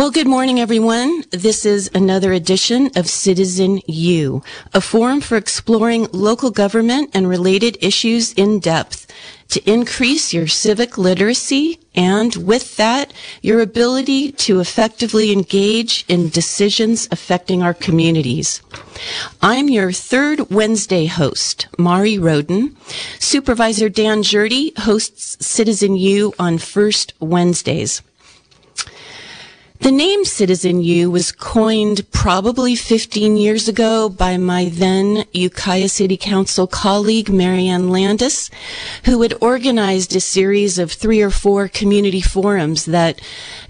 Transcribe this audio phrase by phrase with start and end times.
[0.00, 1.24] Well, good morning, everyone.
[1.30, 4.42] This is another edition of Citizen U,
[4.72, 9.12] a forum for exploring local government and related issues in depth
[9.48, 17.06] to increase your civic literacy and with that, your ability to effectively engage in decisions
[17.10, 18.62] affecting our communities.
[19.42, 22.74] I'm your third Wednesday host, Mari Rodin.
[23.18, 28.00] Supervisor Dan Gjerde hosts Citizen U on first Wednesdays.
[29.80, 36.18] The name Citizen U was coined probably 15 years ago by my then Ukiah City
[36.18, 38.50] Council colleague, Marianne Landis,
[39.06, 43.22] who had organized a series of three or four community forums that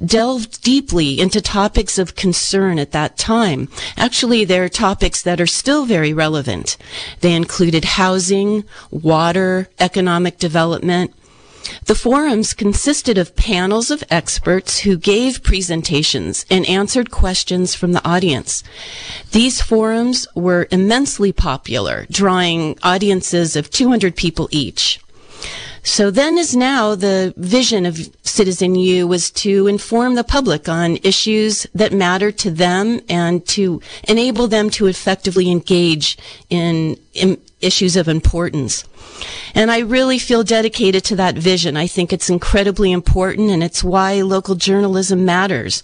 [0.05, 3.69] delved deeply into topics of concern at that time.
[3.97, 6.77] Actually, they're topics that are still very relevant.
[7.20, 11.14] They included housing, water, economic development,
[11.87, 18.06] the forums consisted of panels of experts who gave presentations and answered questions from the
[18.09, 18.62] audience.
[19.33, 25.00] These forums were immensely popular, drawing audiences of 200 people each.
[25.83, 30.98] So then as now, the vision of Citizen U was to inform the public on
[31.03, 36.19] issues that matter to them and to enable them to effectively engage
[36.50, 38.84] in, in issues of importance.
[39.54, 41.76] And I really feel dedicated to that vision.
[41.76, 45.82] I think it's incredibly important and it's why local journalism matters.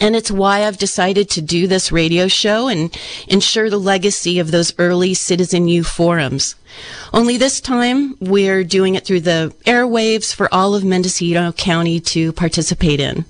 [0.00, 4.50] And it's why I've decided to do this radio show and ensure the legacy of
[4.50, 6.54] those early Citizen U forums.
[7.12, 12.32] Only this time, we're doing it through the airwaves for all of Mendocino County to
[12.32, 13.24] participate in.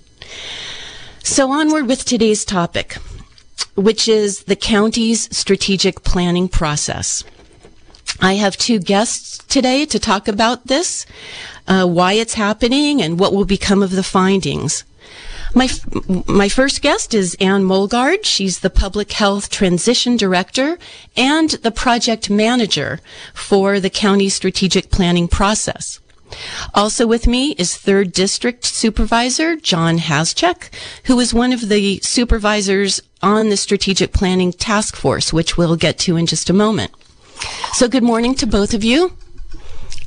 [1.22, 2.94] So onward with today's topic,
[3.74, 7.24] which is the county's strategic planning process.
[8.20, 11.06] I have two guests today to talk about this,
[11.66, 14.84] uh, why it's happening, and what will become of the findings.
[15.54, 15.68] My,
[16.26, 18.24] my first guest is Anne Molgaard.
[18.24, 20.78] She's the Public Health Transition Director
[21.16, 23.00] and the Project Manager
[23.32, 26.00] for the county strategic planning process.
[26.74, 30.68] Also with me is 3rd District Supervisor John Haschak,
[31.04, 35.98] who is one of the supervisors on the Strategic Planning Task Force, which we'll get
[36.00, 36.92] to in just a moment.
[37.72, 39.12] So good morning to both of you.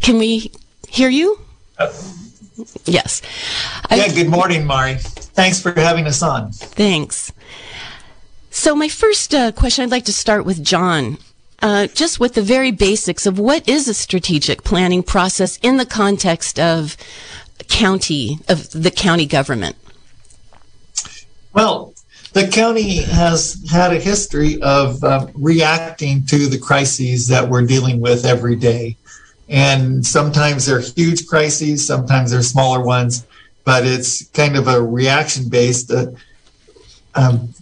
[0.01, 0.51] Can we
[0.89, 1.39] hear you?
[1.77, 1.91] Uh,
[2.85, 3.21] yes.
[3.89, 4.97] Yeah, I, good morning, Mari.
[4.97, 6.51] Thanks for having us on.
[6.51, 7.31] Thanks.
[8.49, 11.17] So my first uh, question, I'd like to start with John.
[11.61, 15.85] Uh, just with the very basics of what is a strategic planning process in the
[15.85, 16.97] context of
[17.67, 19.75] county, of the county government?
[21.53, 21.90] Well,
[22.33, 27.99] the county has had a history of uh, reacting to the crises that we're dealing
[27.99, 28.95] with every day.
[29.49, 33.25] And sometimes they're huge crises, sometimes they're smaller ones,
[33.65, 36.07] but it's kind of a reaction based uh,
[37.15, 37.53] um,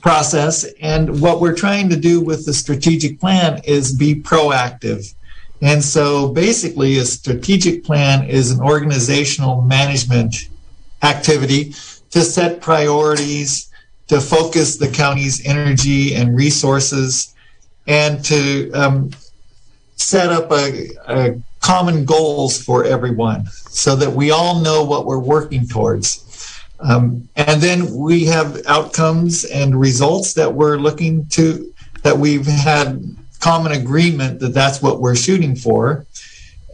[0.00, 0.64] process.
[0.80, 5.12] And what we're trying to do with the strategic plan is be proactive.
[5.60, 10.48] And so basically, a strategic plan is an organizational management
[11.02, 11.74] activity
[12.10, 13.71] to set priorities,
[14.08, 17.34] to focus the county's energy and resources
[17.86, 19.10] and to um,
[19.96, 25.18] set up a, a common goals for everyone so that we all know what we're
[25.18, 26.28] working towards.
[26.80, 33.02] Um, and then we have outcomes and results that we're looking to, that we've had
[33.38, 36.06] common agreement that that's what we're shooting for.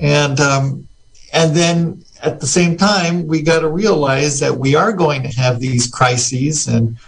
[0.01, 0.89] And, um,
[1.33, 5.29] and then at the same time, we got to realize that we are going to
[5.29, 6.99] have these crises and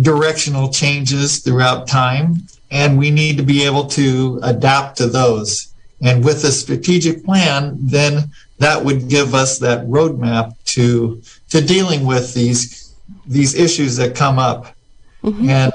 [0.00, 2.36] directional changes throughout time,
[2.70, 5.72] and we need to be able to adapt to those.
[6.02, 12.04] And with a strategic plan, then that would give us that roadmap to to dealing
[12.04, 12.94] with these
[13.26, 14.74] these issues that come up.
[15.22, 15.48] Mm-hmm.
[15.48, 15.72] And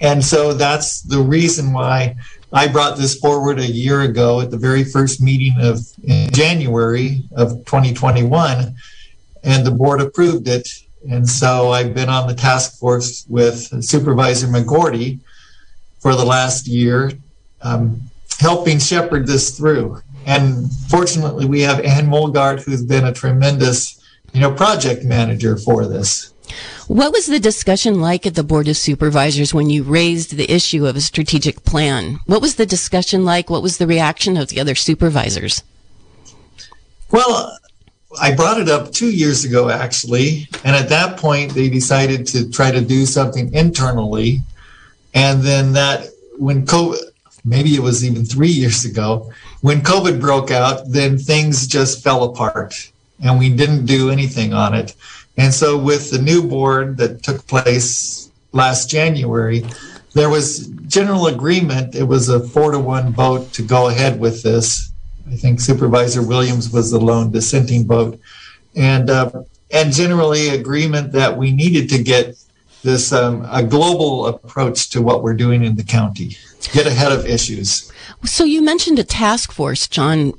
[0.00, 2.16] and so that's the reason why
[2.52, 7.24] I brought this forward a year ago at the very first meeting of in January
[7.36, 8.74] of 2021,
[9.44, 10.68] and the board approved it
[11.08, 15.20] and so I've been on the task force with Supervisor McGourty
[16.00, 17.12] for the last year,
[17.62, 18.00] um,
[18.38, 20.00] helping shepherd this through.
[20.26, 24.00] And fortunately, we have Ann Molgaard, who's been a tremendous,
[24.32, 26.34] you know, project manager for this.
[26.86, 30.86] What was the discussion like at the Board of Supervisors when you raised the issue
[30.86, 32.20] of a strategic plan?
[32.26, 33.50] What was the discussion like?
[33.50, 35.62] What was the reaction of the other supervisors?
[37.10, 37.58] Well,
[38.20, 40.48] I brought it up two years ago, actually.
[40.64, 44.40] And at that point, they decided to try to do something internally.
[45.14, 46.08] And then that,
[46.38, 46.98] when COVID,
[47.44, 52.24] maybe it was even three years ago, when COVID broke out, then things just fell
[52.24, 52.90] apart.
[53.20, 54.94] and we didn't do anything on it.
[55.36, 59.64] And so, with the new board that took place last January,
[60.14, 61.94] there was general agreement.
[61.94, 64.92] It was a four to one vote to go ahead with this.
[65.30, 68.18] I think Supervisor Williams was the lone dissenting vote,
[68.74, 69.30] and uh,
[69.70, 72.36] and generally agreement that we needed to get
[72.82, 76.36] this um, a global approach to what we're doing in the county,
[76.72, 77.92] get ahead of issues.
[78.24, 80.32] So you mentioned a task force, John.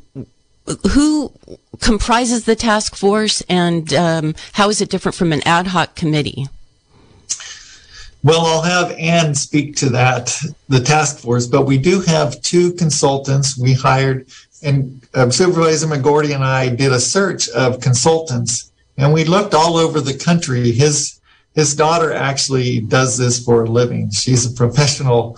[0.92, 1.33] Who
[1.81, 6.47] comprises the task force, and um, how is it different from an ad hoc committee?
[8.21, 10.38] Well, I'll have Ann speak to that,
[10.68, 14.27] the task force, but we do have two consultants we hired,
[14.63, 19.77] and uh, Supervisor McGourty and I did a search of consultants, and we looked all
[19.77, 20.71] over the country.
[20.71, 21.19] His
[21.56, 24.11] his daughter actually does this for a living.
[24.11, 25.38] She's a professional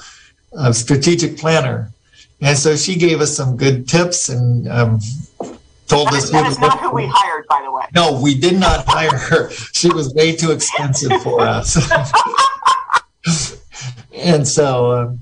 [0.58, 1.92] uh, strategic planner,
[2.42, 5.00] and so she gave us some good tips and um,
[5.88, 6.24] told that us.
[6.26, 7.86] Is, that is not who we hired, by the way.
[7.94, 9.52] No, we did not hire her.
[9.52, 11.78] She was way too expensive for us.
[14.14, 15.20] and so, um,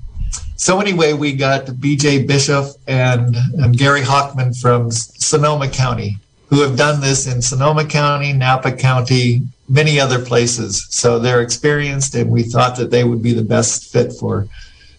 [0.60, 2.26] so anyway, we got B.J.
[2.26, 6.18] Bishop and, and Gary Hockman from Sonoma County,
[6.50, 9.40] who have done this in Sonoma County, Napa County,
[9.70, 10.86] many other places.
[10.90, 14.48] So they're experienced, and we thought that they would be the best fit for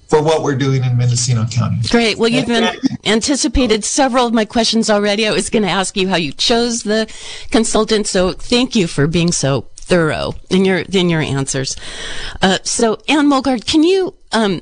[0.08, 1.78] for what we're doing in Mendocino County.
[1.90, 2.18] Great.
[2.18, 2.76] Well, you've been
[3.06, 5.28] anticipated several of my questions already.
[5.28, 7.08] I was going to ask you how you chose the
[7.52, 8.08] consultant.
[8.08, 11.78] So thank you for being so thorough in your in your answers.
[12.42, 14.62] Uh, so, Ann Molgaard, can you um,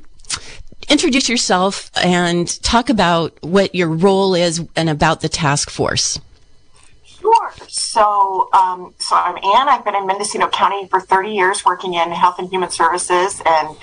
[0.89, 6.19] introduce yourself and talk about what your role is and about the task force?
[7.03, 7.51] Sure.
[7.68, 9.69] So, um, so I'm Ann.
[9.69, 13.77] I've been in Mendocino County for 30 years, working in health and human services and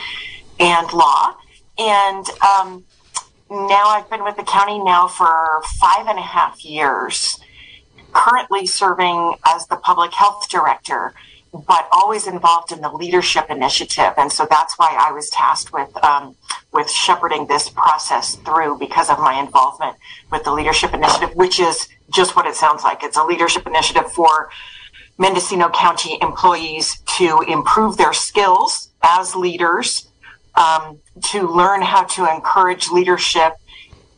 [0.59, 1.37] and law.
[1.79, 2.85] And um,
[3.51, 7.39] now I've been with the county now for five and a half years,
[8.13, 11.13] currently serving as the public health director,
[11.53, 14.13] but always involved in the leadership initiative.
[14.17, 16.37] And so that's why I was tasked with um,
[16.73, 19.97] with shepherding this process through because of my involvement
[20.31, 23.03] with the leadership initiative, which is just what it sounds like.
[23.03, 24.51] It's a leadership initiative for
[25.19, 30.09] Mendocino County employees to improve their skills as leaders
[30.55, 33.55] um, to learn how to encourage leadership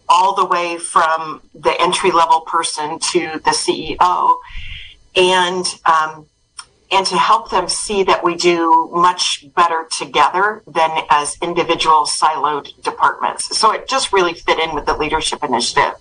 [0.08, 4.38] all the way from the entry level person to the CEO,
[5.16, 6.26] and um,
[6.90, 12.80] and to help them see that we do much better together than as individual siloed
[12.82, 13.56] departments.
[13.56, 15.94] So it just really fit in with the leadership initiative.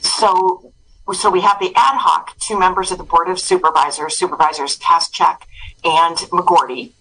[0.00, 0.72] So
[1.12, 5.42] so we have the ad hoc, two members of the board of supervisors, supervisors Haschak
[5.84, 6.92] and McGourty.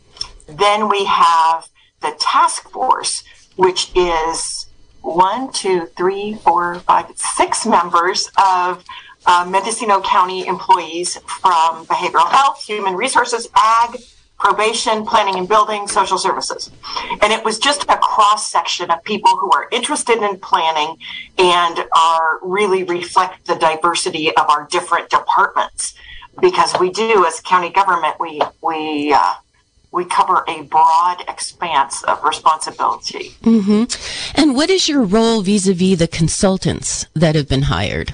[0.45, 1.69] Then we have
[2.01, 3.23] the task force,
[3.55, 4.67] which is
[5.01, 8.83] one, two, three, four, five, six members of
[9.25, 13.99] uh, Mendocino County employees from behavioral health, human resources, ag,
[14.39, 16.69] probation, planning and building, social services.
[17.21, 20.97] And it was just a cross section of people who are interested in planning
[21.37, 25.93] and are really reflect the diversity of our different departments.
[26.41, 29.35] Because we do, as county government, we, we, uh,
[29.91, 33.29] we cover a broad expanse of responsibility.
[33.43, 34.41] Mm-hmm.
[34.41, 38.13] And what is your role vis-a-vis the consultants that have been hired?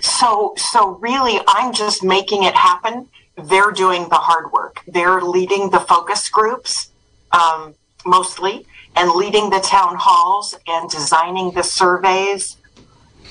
[0.00, 3.08] So, so really, I'm just making it happen.
[3.36, 4.82] They're doing the hard work.
[4.86, 6.90] They're leading the focus groups,
[7.32, 7.74] um,
[8.04, 12.56] mostly, and leading the town halls and designing the surveys.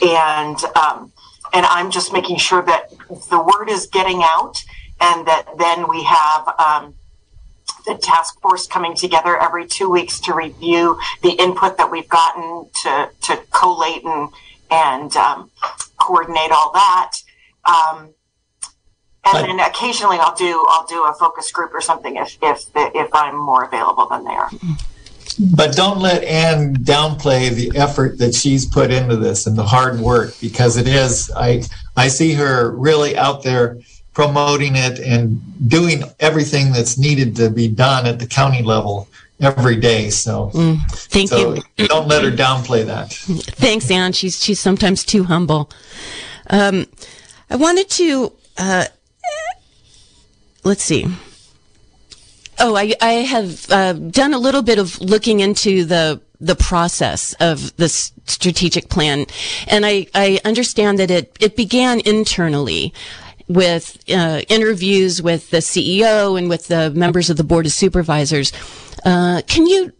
[0.01, 1.11] And, um,
[1.53, 2.91] and I'm just making sure that
[3.29, 4.63] the word is getting out
[4.99, 6.95] and that then we have, um,
[7.85, 12.69] the task force coming together every two weeks to review the input that we've gotten
[12.83, 14.29] to, to collate and,
[14.71, 15.51] and um,
[15.97, 17.17] coordinate all that.
[17.65, 18.13] Um,
[19.23, 23.13] and then occasionally I'll do I'll do a focus group or something if if if
[23.13, 24.49] I'm more available than they are.
[25.55, 29.99] But don't let Ann downplay the effort that she's put into this and the hard
[29.99, 31.31] work because it is.
[31.35, 31.63] I
[31.95, 33.77] I see her really out there
[34.13, 39.07] promoting it and doing everything that's needed to be done at the county level
[39.41, 40.09] every day.
[40.09, 41.87] So, mm, thank so you.
[41.87, 43.11] Don't let her downplay that.
[43.13, 44.13] Thanks, Anne.
[44.13, 45.69] She's she's sometimes too humble.
[46.49, 46.85] Um,
[47.49, 48.85] I wanted to uh,
[50.63, 51.05] let's see.
[52.59, 57.33] Oh, I I have uh, done a little bit of looking into the the process
[57.39, 59.25] of the strategic plan,
[59.67, 62.93] and I I understand that it it began internally
[63.53, 68.51] with uh, interviews with the CEO and with the members of the board of supervisors.
[69.05, 69.91] Uh, can you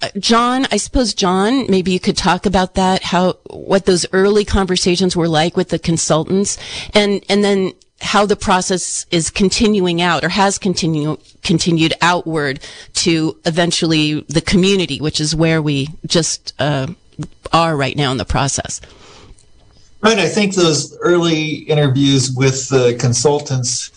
[0.00, 4.44] uh, John, I suppose John, maybe you could talk about that, how, what those early
[4.44, 6.56] conversations were like with the consultants
[6.94, 12.60] and, and then how the process is continuing out or has continued continued outward
[12.92, 16.86] to eventually the community, which is where we just uh,
[17.52, 18.80] are right now in the process.
[20.00, 20.18] Right.
[20.18, 23.90] I think those early interviews with the consultants,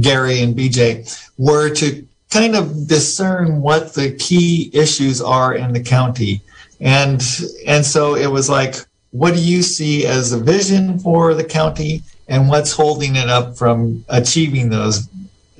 [0.00, 5.82] Gary and BJ, were to kind of discern what the key issues are in the
[5.82, 6.42] county.
[6.80, 7.22] And
[7.66, 8.76] and so it was like,
[9.10, 13.56] what do you see as a vision for the county and what's holding it up
[13.56, 15.08] from achieving those,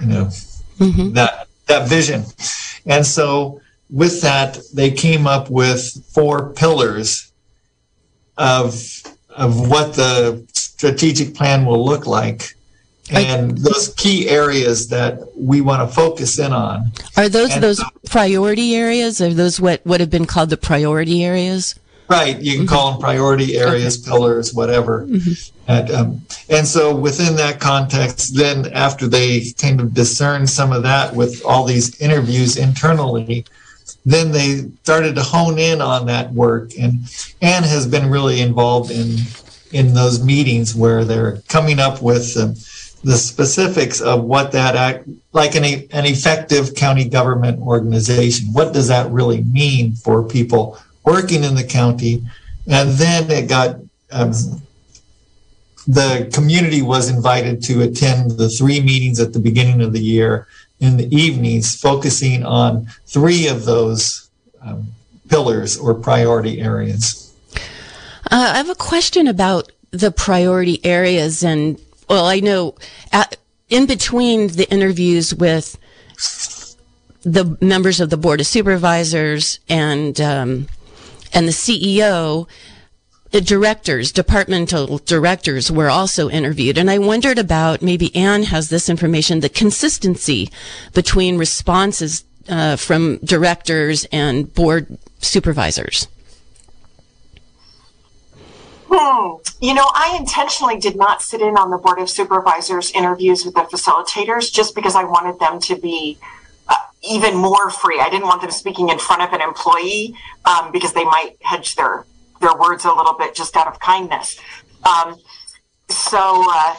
[0.01, 0.25] you know,
[0.79, 1.13] mm-hmm.
[1.13, 2.25] that that vision.
[2.87, 3.61] And so
[3.91, 7.31] with that, they came up with four pillars
[8.39, 8.75] of
[9.37, 12.55] of what the strategic plan will look like
[13.11, 16.93] and those key areas that we want to focus in on.
[17.17, 19.21] Are those and those priority areas?
[19.21, 21.79] Are those what would have been called the priority areas?
[22.09, 22.39] Right.
[22.41, 22.75] You can mm-hmm.
[22.75, 24.11] call them priority areas, okay.
[24.11, 25.07] pillars, whatever.
[25.07, 25.71] Mm-hmm.
[25.71, 26.21] And, um,
[26.51, 31.43] and so within that context, then after they kind of discern some of that with
[31.45, 33.47] all these interviews internally,
[34.05, 36.73] then they started to hone in on that work.
[36.79, 37.01] And
[37.41, 39.19] Anne has been really involved in
[39.73, 42.55] in those meetings where they're coming up with um,
[43.05, 48.49] the specifics of what that act, like an, an effective county government organization.
[48.53, 52.23] What does that really mean for people working in the county?
[52.67, 53.77] And then it got
[54.13, 54.33] um,
[55.87, 60.47] the community was invited to attend the three meetings at the beginning of the year
[60.83, 64.29] in the evenings, focusing on three of those
[64.61, 64.89] um,
[65.29, 67.33] pillars or priority areas.
[67.55, 72.75] Uh, I have a question about the priority areas, and well, I know
[73.13, 73.37] at,
[73.69, 75.79] in between the interviews with
[77.23, 80.67] the members of the board of supervisors and um,
[81.33, 82.49] and the CEO,
[83.41, 86.77] directors, departmental directors were also interviewed.
[86.77, 90.51] And I wondered about, maybe Anne has this information, the consistency
[90.93, 96.09] between responses uh, from directors and board supervisors.
[98.89, 99.37] Hmm.
[99.61, 103.55] You know, I intentionally did not sit in on the Board of Supervisors interviews with
[103.55, 106.19] the facilitators just because I wanted them to be
[106.69, 108.01] uh, even more free.
[108.01, 111.77] I didn't want them speaking in front of an employee um, because they might hedge
[111.77, 112.05] their
[112.43, 114.39] their words a little bit just out of kindness.
[114.85, 115.17] Um,
[115.89, 116.75] so, uh,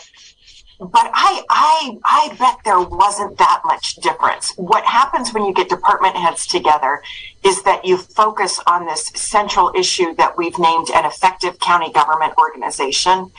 [0.80, 4.54] but I, I, I bet there wasn't that much difference.
[4.58, 7.02] What happens when you get department heads together
[7.44, 12.34] is that you focus on this central issue that we've named an effective county government
[12.38, 13.32] organization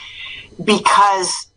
[0.65, 1.49] because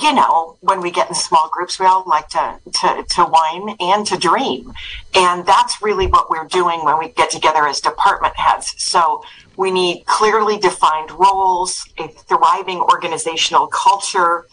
[0.00, 3.76] you know, when we get in small groups, we all like to, to, to whine
[3.80, 4.72] and to dream.
[5.14, 8.74] And that's really what we're doing when we get together as department heads.
[8.78, 9.24] So
[9.56, 14.46] we need clearly defined roles, a thriving organizational culture.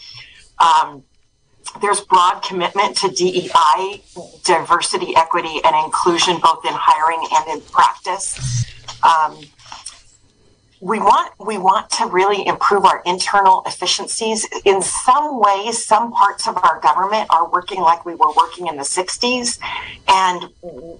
[0.59, 1.03] Um,
[1.81, 4.03] there's broad commitment to DEI,
[4.43, 8.65] diversity, equity, and inclusion, both in hiring and in practice.
[9.03, 9.39] Um,
[10.79, 16.47] we want we want to really improve our internal efficiencies in some ways some parts
[16.47, 19.57] of our government are working like we were working in the 60s
[20.07, 20.49] and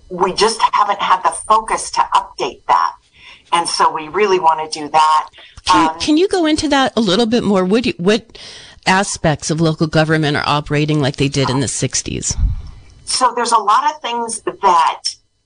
[0.09, 2.93] we just haven't had the focus to update that
[3.51, 5.29] and so we really want to do that.
[5.65, 7.65] Can, um, can you go into that a little bit more?
[7.65, 8.37] What, you, what
[8.85, 12.35] aspects of local government are operating like they did in the 60s?
[13.05, 15.03] So there's a lot of things that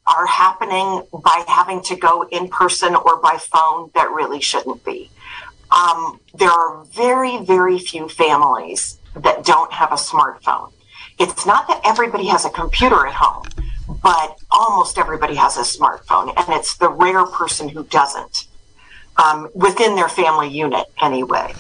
[0.08, 5.10] are happening by having to go in person or by phone that really shouldn't be.
[5.72, 10.72] Um, there are very, very few families that don't have a smartphone.
[11.20, 13.46] It's not that everybody has a computer at home,
[13.88, 18.48] but almost everybody has a smartphone, and it's the rare person who doesn't.
[19.22, 21.54] Um, within their family unit, anyway.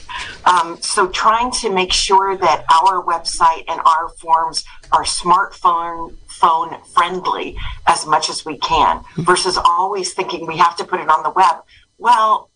[0.46, 6.82] Um, so, trying to make sure that our website and our forms are smartphone phone
[6.94, 11.24] friendly as much as we can, versus always thinking we have to put it on
[11.24, 11.58] the web.
[11.98, 12.50] Well,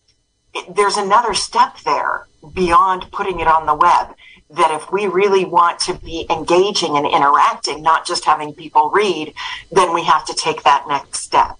[0.70, 4.14] there's another step there beyond putting it on the web
[4.50, 9.34] that if we really want to be engaging and interacting, not just having people read,
[9.72, 11.58] then we have to take that next step.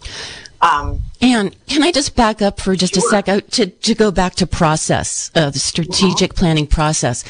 [0.61, 3.07] Um, and can I just back up for just sure.
[3.07, 6.39] a second to, to go back to process, uh, the strategic mm-hmm.
[6.39, 7.25] planning process?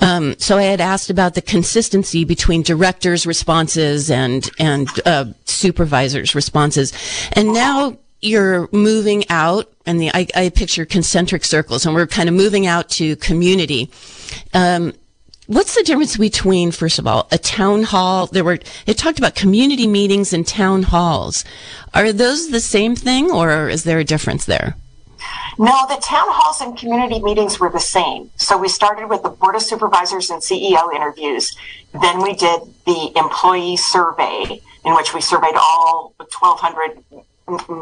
[0.00, 6.34] Um, so I had asked about the consistency between directors' responses and and uh, supervisors'
[6.34, 6.92] responses,
[7.32, 12.28] and now you're moving out, and the I, I, picture concentric circles, and we're kind
[12.28, 13.90] of moving out to community.
[14.54, 14.92] Um,
[15.46, 18.26] what's the difference between, first of all, a town hall?
[18.26, 21.44] There were, it talked about community meetings and town halls.
[21.94, 24.76] Are those the same thing or is there a difference there?
[25.58, 28.30] No, the town halls and community meetings were the same.
[28.36, 31.56] So we started with the Board of Supervisors and CEO interviews.
[32.00, 37.02] Then we did the employee survey, in which we surveyed all 1,200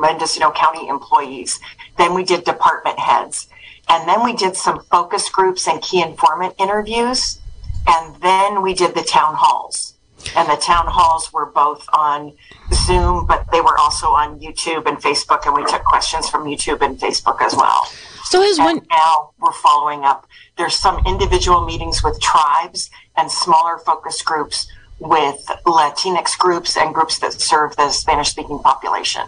[0.01, 1.61] Mendocino County employees.
[1.99, 3.49] Then we did department heads.
[3.89, 7.41] And then we did some focus groups and key informant interviews.
[7.87, 9.95] And then we did the town halls.
[10.35, 12.33] And the town halls were both on
[12.73, 15.47] Zoom, but they were also on YouTube and Facebook.
[15.47, 17.87] And we took questions from YouTube and Facebook as well.
[18.25, 20.27] So as one now we're following up.
[20.59, 24.67] There's some individual meetings with tribes and smaller focus groups
[24.99, 29.23] with Latinx groups and groups that serve the Spanish speaking population.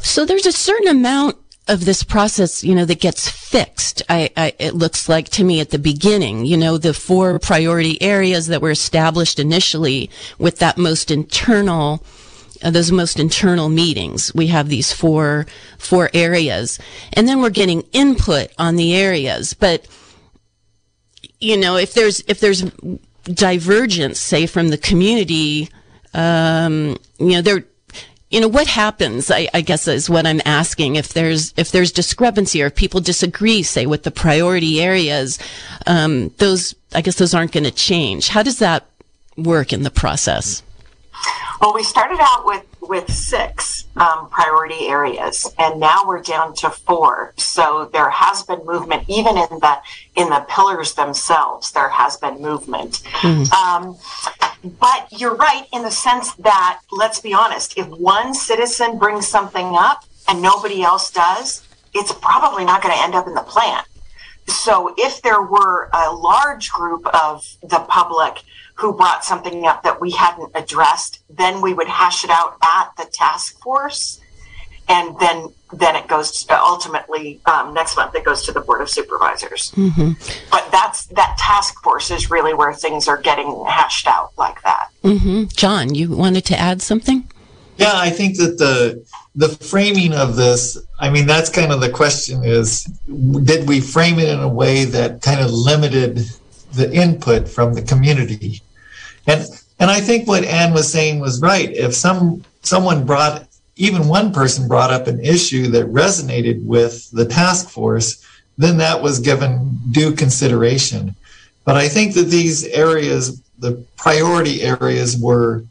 [0.00, 1.38] So there's a certain amount
[1.70, 4.02] of this process, you know, that gets fixed.
[4.08, 8.00] I, I, it looks like to me at the beginning, you know, the four priority
[8.02, 12.04] areas that were established initially with that most internal,
[12.62, 14.34] uh, those most internal meetings.
[14.34, 15.46] We have these four,
[15.78, 16.80] four areas
[17.12, 19.54] and then we're getting input on the areas.
[19.54, 19.86] But,
[21.38, 22.62] you know, if there's, if there's
[23.22, 25.68] divergence, say from the community,
[26.14, 27.64] um, you know, there,
[28.30, 30.94] you know, what happens, I, I, guess is what I'm asking.
[30.94, 35.38] If there's, if there's discrepancy or if people disagree, say with the priority areas,
[35.86, 38.28] um, those, I guess those aren't going to change.
[38.28, 38.86] How does that
[39.36, 40.62] work in the process?
[41.60, 46.70] Well, we started out with with six um, priority areas, and now we're down to
[46.70, 47.34] four.
[47.36, 49.78] So there has been movement, even in the
[50.16, 51.72] in the pillars themselves.
[51.72, 53.02] There has been movement.
[53.20, 53.52] Mm-hmm.
[53.52, 53.98] Um,
[54.78, 59.74] but you're right in the sense that, let's be honest, if one citizen brings something
[59.74, 63.82] up and nobody else does, it's probably not going to end up in the plan.
[64.46, 68.42] So if there were a large group of the public
[68.80, 72.90] who brought something up that we hadn't addressed, then we would hash it out at
[72.96, 74.20] the task force.
[74.88, 78.14] And then, then it goes to, ultimately um, next month.
[78.14, 79.70] It goes to the board of supervisors.
[79.76, 80.12] Mm-hmm.
[80.50, 84.88] But that's that task force is really where things are getting hashed out like that.
[85.04, 85.44] Mm-hmm.
[85.54, 87.30] John, you wanted to add something?
[87.76, 91.88] Yeah, I think that the the framing of this, I mean, that's kind of the
[91.88, 92.84] question: is
[93.44, 96.28] did we frame it in a way that kind of limited
[96.72, 98.60] the input from the community?
[99.30, 101.70] And and I think what Anne was saying was right.
[101.70, 107.24] If some someone brought even one person brought up an issue that resonated with the
[107.24, 108.26] task force,
[108.58, 111.14] then that was given due consideration.
[111.64, 115.64] But I think that these areas, the priority areas, were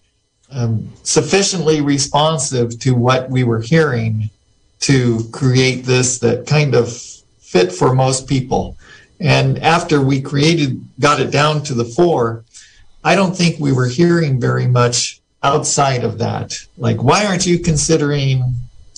[0.51, 4.29] um, sufficiently responsive to what we were hearing
[4.79, 6.91] to create this that kind of
[7.39, 8.77] fit for most people.
[9.19, 12.45] And after we created, got it down to the four,
[13.03, 16.53] I don't think we were hearing very much outside of that.
[16.77, 18.43] Like, why aren't you considering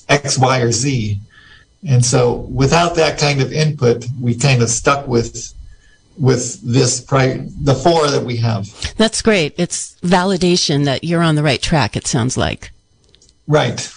[0.10, 1.20] X, Y, or Z?
[1.88, 5.54] And so without that kind of input, we kind of stuck with
[6.18, 8.68] with this pri- the four that we have.
[8.98, 9.56] That's great.
[9.58, 11.96] It's validation that you're on the right track.
[11.96, 12.72] It sounds like.
[13.48, 13.92] Right.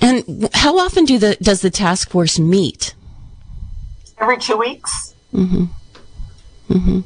[0.00, 2.94] And how often do the does the task force meet?
[4.18, 5.14] Every two weeks.
[5.32, 5.64] Mm-hmm.
[6.70, 7.00] Mm-hmm.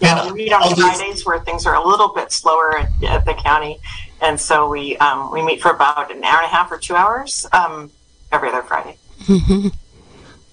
[0.00, 3.34] Yeah, we meet on Fridays where things are a little bit slower at, at the
[3.34, 3.78] county,
[4.20, 6.94] and so we um, we meet for about an hour and a half or two
[6.94, 7.90] hours um,
[8.32, 8.96] every other Friday.
[9.24, 9.68] Mm-hmm.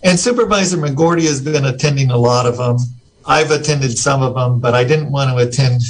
[0.04, 2.78] And Supervisor McGourty has been attending a lot of them.
[3.26, 5.82] I've attended some of them, but I didn't want to attend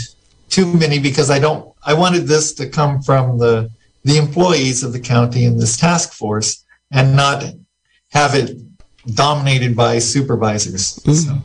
[0.50, 1.74] too many because I don't.
[1.84, 3.72] I wanted this to come from the
[4.04, 7.44] the employees of the county in this task force, and not
[8.10, 8.58] have it
[9.16, 11.00] dominated by supervisors.
[11.00, 11.14] Mm-hmm.
[11.14, 11.44] So.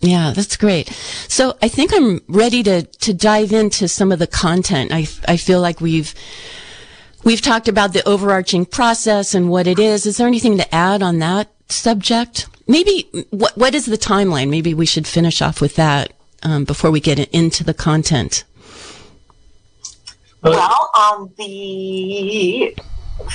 [0.00, 0.88] Yeah, that's great.
[1.28, 4.92] So I think I'm ready to, to dive into some of the content.
[4.92, 6.14] I, I feel like we've,
[7.24, 10.06] we've talked about the overarching process and what it is.
[10.06, 12.46] Is there anything to add on that subject?
[12.68, 14.50] Maybe what, what is the timeline?
[14.50, 18.44] Maybe we should finish off with that, um, before we get into the content.
[20.42, 22.76] Well, on the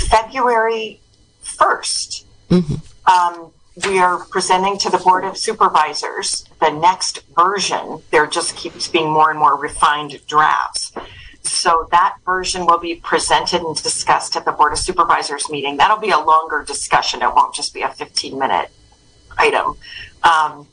[0.10, 1.02] February
[1.43, 3.12] 1st, mm-hmm.
[3.12, 3.52] um,
[3.88, 8.02] we are presenting to the Board of Supervisors the next version.
[8.12, 10.91] There just keeps being more and more refined drafts.
[11.44, 15.78] So that version will be presented and discussed at the Board of Supervisors meeting.
[15.78, 17.22] That'll be a longer discussion.
[17.22, 18.70] It won't just be a 15 minute
[19.38, 19.76] item.
[20.24, 20.67] Um,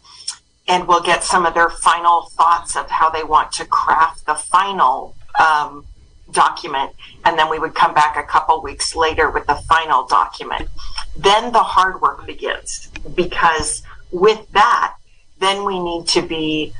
[0.67, 4.35] and we'll get some of their final thoughts of how they want to craft the
[4.35, 5.87] final um,
[6.33, 6.93] document.
[7.25, 10.69] And then we would come back a couple weeks later with the final document.
[11.17, 14.97] Then the hard work begins because with that,
[15.41, 16.73] then we need to be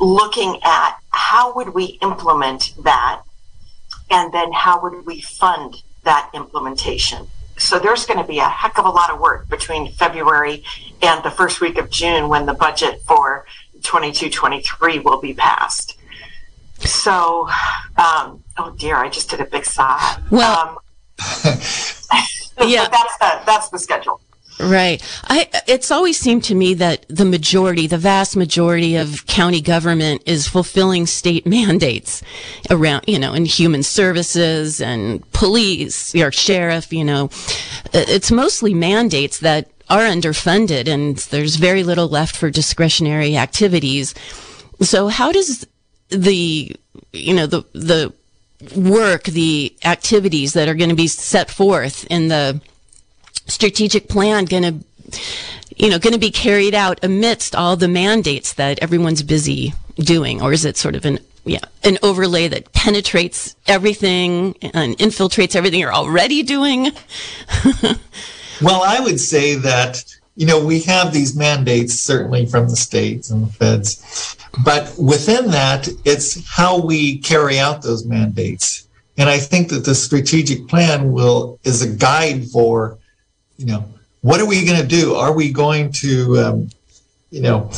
[0.00, 3.22] looking at how would we implement that
[4.10, 7.26] and then how would we fund that implementation.
[7.58, 10.64] So there's going to be a heck of a lot of work between February
[11.02, 13.46] and the first week of June when the budget for
[13.80, 15.97] 22-23 will be passed.
[16.78, 17.48] So,
[17.96, 20.20] um, oh dear, I just did a big sigh.
[20.30, 20.78] Well, um,
[22.68, 24.20] yeah, that's the, that's the schedule.
[24.60, 25.00] Right.
[25.24, 30.22] I, it's always seemed to me that the majority, the vast majority of county government
[30.26, 32.22] is fulfilling state mandates
[32.70, 37.30] around, you know, in human services and police, your sheriff, you know.
[37.92, 44.14] It's mostly mandates that are underfunded and there's very little left for discretionary activities.
[44.80, 45.66] So how does
[46.08, 46.76] the,
[47.12, 48.12] you know, the, the
[48.76, 52.60] work, the activities that are going to be set forth in the
[53.46, 55.18] strategic plan going to
[55.76, 60.42] you know going to be carried out amidst all the mandates that everyone's busy doing?
[60.42, 65.80] Or is it sort of an yeah an overlay that penetrates everything and infiltrates everything
[65.80, 66.92] you're already doing?
[68.60, 73.30] Well i would say that you know we have these mandates certainly from the states
[73.30, 79.38] and the feds but within that it's how we carry out those mandates and i
[79.38, 82.98] think that the strategic plan will is a guide for
[83.58, 83.84] you know,
[84.22, 85.14] what are we going to do?
[85.14, 86.70] Are we going to, um,
[87.30, 87.70] you know,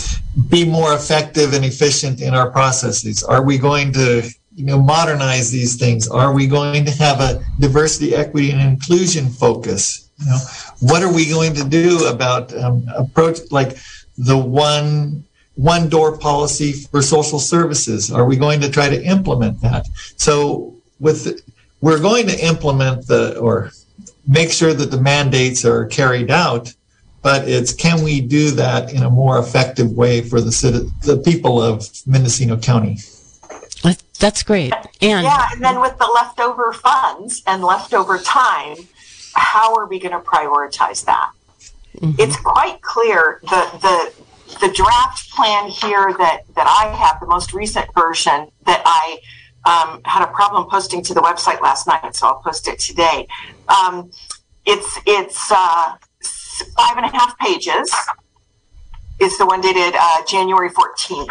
[0.49, 3.25] be more effective and efficient in our processes?
[3.25, 6.09] Are we going to, you know, modernize these things?
[6.09, 10.10] Are we going to have a diversity, equity, and inclusion focus?
[10.21, 10.39] You know,
[10.81, 13.77] what are we going to do about um, approach like
[14.19, 18.11] the one one door policy for social services?
[18.11, 19.87] Are we going to try to implement that?
[20.17, 21.43] So with
[21.81, 23.73] we're going to implement the or
[24.27, 26.75] make sure that the mandates are carried out,
[27.23, 31.19] but it's can we do that in a more effective way for the city, the
[31.19, 32.99] people of Mendocino County?
[34.21, 34.75] That's great.
[35.01, 38.77] And yeah, and then with the leftover funds and leftover time,
[39.35, 41.31] how are we going to prioritize that?
[41.97, 42.21] Mm-hmm.
[42.21, 44.13] It's quite clear the the
[44.61, 49.19] the draft plan here that that I have, the most recent version that I
[49.65, 53.27] um, had a problem posting to the website last night, so I'll post it today.
[53.69, 54.11] Um,
[54.67, 55.97] it's it's uh,
[56.77, 57.95] five and a half pages.
[59.19, 61.29] It's the one dated uh, January 14th,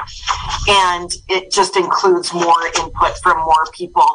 [0.68, 4.06] and it just includes more input from more people.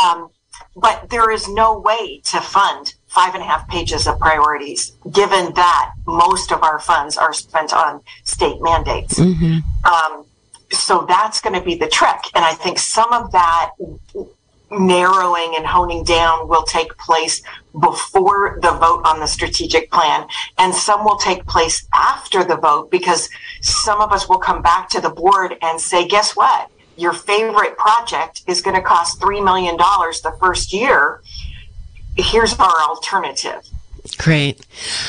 [0.00, 0.30] Um,
[0.76, 5.54] but there is no way to fund five and a half pages of priorities, given
[5.54, 9.18] that most of our funds are spent on state mandates.
[9.18, 9.60] Mm-hmm.
[9.90, 10.26] Um,
[10.70, 12.20] so that's going to be the trick.
[12.34, 13.70] And I think some of that
[14.70, 17.40] narrowing and honing down will take place
[17.80, 20.26] before the vote on the strategic plan
[20.58, 23.30] and some will take place after the vote because
[23.62, 27.76] some of us will come back to the board and say guess what your favorite
[27.76, 31.22] project is going to cost $3 million the first year
[32.16, 33.62] here's our alternative
[34.18, 34.64] great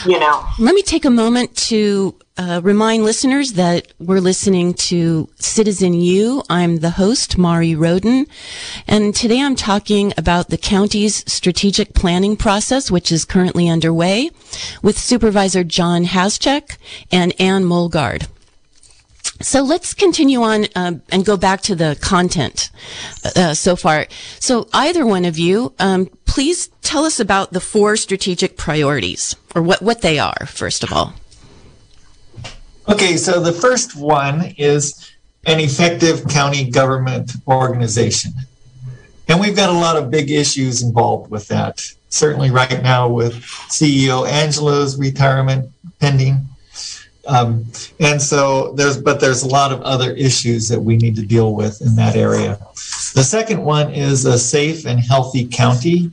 [0.06, 5.28] you know let me take a moment to uh, remind listeners that we're listening to
[5.40, 6.44] Citizen U.
[6.50, 8.28] I'm the host, Mari Rodin,
[8.88, 14.30] and today I'm talking about the county's strategic planning process, which is currently underway,
[14.84, 16.78] with Supervisor John Haschak
[17.12, 18.28] and Ann Molgaard.
[19.42, 22.72] So let's continue on uh, and go back to the content
[23.36, 24.08] uh, so far.
[24.40, 29.62] So either one of you, um, please tell us about the four strategic priorities, or
[29.62, 31.14] what, what they are, first of all.
[32.90, 35.12] Okay, so the first one is
[35.46, 38.32] an effective county government organization.
[39.28, 41.82] And we've got a lot of big issues involved with that.
[42.10, 43.36] Certainly, right now, with
[43.70, 45.70] CEO Angelo's retirement
[46.00, 46.48] pending.
[47.28, 47.66] Um,
[48.00, 51.54] and so there's, but there's a lot of other issues that we need to deal
[51.54, 52.58] with in that area.
[53.14, 56.12] The second one is a safe and healthy county.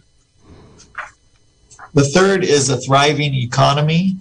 [1.94, 4.16] The third is a thriving economy.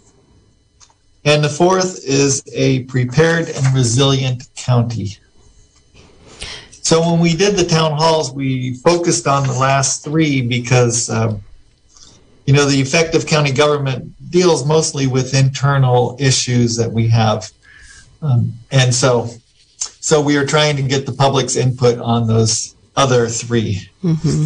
[1.25, 5.17] And the fourth is a prepared and resilient county.
[6.69, 11.41] So when we did the town halls, we focused on the last three because, um,
[12.45, 17.51] you know, the effective county government deals mostly with internal issues that we have.
[18.21, 19.29] Um, and so,
[19.77, 24.45] so we are trying to get the public's input on those other 3 mm-hmm.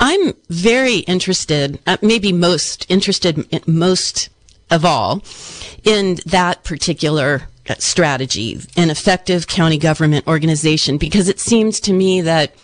[0.00, 4.30] I'm very interested, uh, maybe most interested, most
[4.70, 5.22] of all
[5.84, 12.54] in that particular strategy, an effective county government organization, because it seems to me that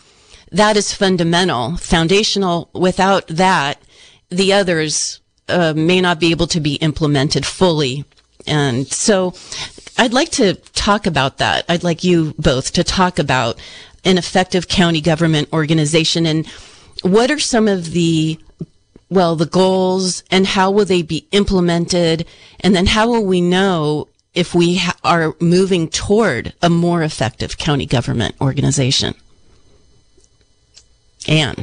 [0.50, 2.68] that is fundamental, foundational.
[2.72, 3.80] Without that,
[4.36, 8.04] the others uh, may not be able to be implemented fully.
[8.46, 9.34] And so,
[9.98, 11.64] I'd like to talk about that.
[11.68, 13.60] I'd like you both to talk about
[14.04, 16.46] an effective county government organization and
[17.02, 18.38] what are some of the
[19.10, 22.26] well the goals and how will they be implemented
[22.60, 27.58] and then how will we know if we ha- are moving toward a more effective
[27.58, 29.14] county government organization
[31.28, 31.54] Anne.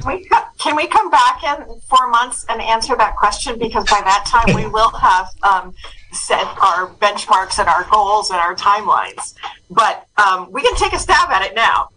[0.59, 3.57] Can we, come back in four months and answer that question?
[3.57, 5.73] Because by that time we will have um,
[6.11, 9.35] set our benchmarks and our goals and our timelines.
[9.69, 11.89] But um, we can take a stab at it now.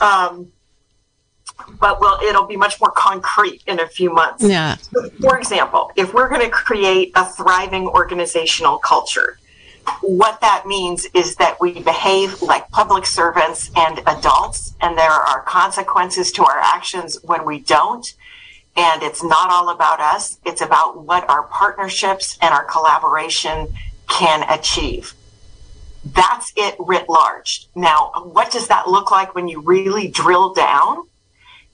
[0.00, 0.50] Um,
[1.80, 4.42] but we'll, it'll be much more concrete in a few months.
[4.42, 4.76] Yeah.
[5.20, 9.38] For example, if we're going to create a thriving organizational culture,
[10.02, 15.42] what that means is that we behave like public servants and adults, and there are
[15.42, 18.14] consequences to our actions when we don't.
[18.76, 23.68] And it's not all about us, it's about what our partnerships and our collaboration
[24.08, 25.14] can achieve.
[26.04, 27.68] That's it writ large.
[27.74, 31.06] Now, what does that look like when you really drill down?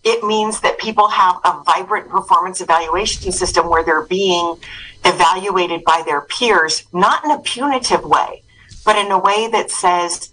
[0.04, 4.56] It means that people have a vibrant performance evaluation system where they're being
[5.04, 8.42] evaluated by their peers, not in a punitive way,
[8.84, 10.32] but in a way that says,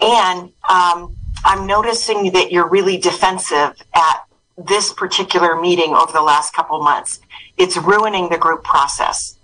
[0.00, 4.24] and um, I'm noticing that you're really defensive at
[4.56, 7.20] this particular meeting over the last couple months.
[7.58, 9.35] It's ruining the group process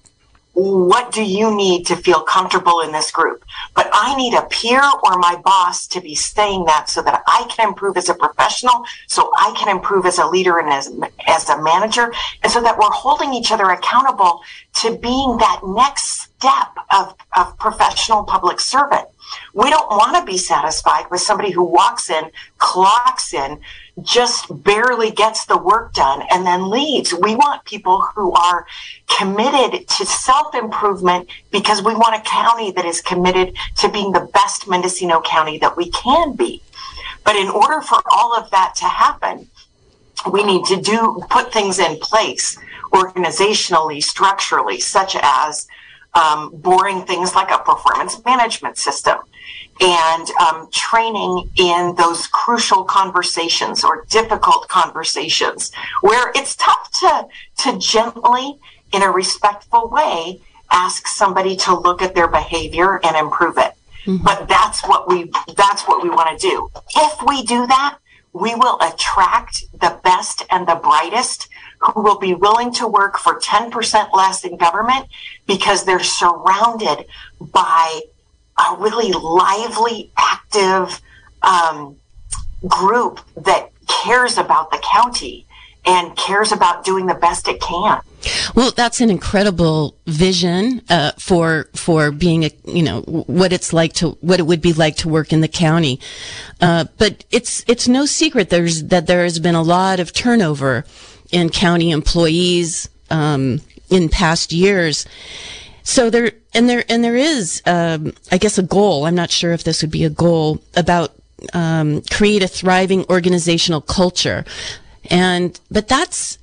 [0.55, 3.45] what do you need to feel comfortable in this group?
[3.75, 7.47] But I need a peer or my boss to be saying that so that I
[7.49, 10.91] can improve as a professional, so I can improve as a leader and as,
[11.27, 12.13] as a manager,
[12.43, 14.41] and so that we're holding each other accountable
[14.75, 19.07] to being that next step of, of professional public servant.
[19.55, 23.61] We don't want to be satisfied with somebody who walks in, clocks in,
[24.01, 27.13] just barely gets the work done and then leaves.
[27.13, 28.67] We want people who are
[29.19, 34.29] committed to self improvement because we want a county that is committed to being the
[34.33, 36.63] best Mendocino County that we can be.
[37.25, 39.49] But in order for all of that to happen,
[40.31, 42.59] we need to do put things in place
[42.93, 45.67] organizationally, structurally, such as
[46.15, 49.19] um, boring things like a performance management system
[49.81, 55.73] and um, training in those crucial conversations or difficult conversations
[56.03, 57.27] where it's tough to
[57.59, 58.59] to gently
[58.93, 63.73] in a respectful way ask somebody to look at their behavior and improve it
[64.05, 64.23] mm-hmm.
[64.23, 67.97] but that's what we that's what we want to do if we do that
[68.35, 71.49] we will attract the best and the brightest
[71.83, 75.07] who will be willing to work for 10% less in government
[75.47, 77.07] because they're surrounded
[77.41, 78.01] by
[78.59, 81.01] a really lively, active
[81.43, 81.97] um,
[82.67, 85.47] group that cares about the county
[85.85, 88.01] and cares about doing the best it can.
[88.55, 93.95] Well, that's an incredible vision uh, for for being a you know what it's like
[93.95, 95.99] to what it would be like to work in the county.
[96.61, 100.85] Uh, but it's it's no secret there's that there has been a lot of turnover
[101.33, 105.07] in county employees um, in past years.
[105.83, 109.07] So there and there and there is, um, I guess, a goal.
[109.07, 111.13] I'm not sure if this would be a goal about
[111.53, 114.45] um, create a thriving organizational culture,
[115.11, 116.39] and but that's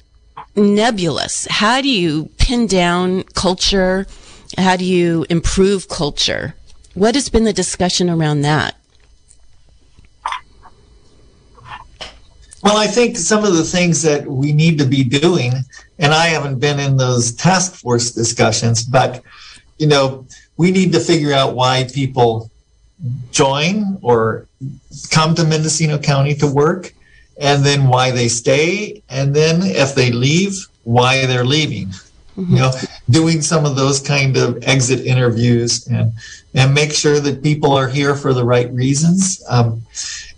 [0.56, 1.48] nebulous.
[1.50, 4.08] How do you pin down culture?
[4.58, 6.56] How do you improve culture?
[6.96, 8.76] What has been the discussion around that?
[12.64, 15.54] Well, I think some of the things that we need to be doing,
[15.98, 19.24] and I haven't been in those task force discussions, but
[19.78, 20.26] you know,
[20.58, 22.52] we need to figure out why people
[23.32, 24.48] join or
[25.10, 26.94] come to Mendocino County to work,
[27.40, 31.88] and then why they stay, and then if they leave, why they're leaving.
[32.36, 32.56] Mm-hmm.
[32.56, 32.72] You know,
[33.10, 36.14] doing some of those kind of exit interviews and
[36.54, 39.44] and make sure that people are here for the right reasons.
[39.50, 39.84] Um,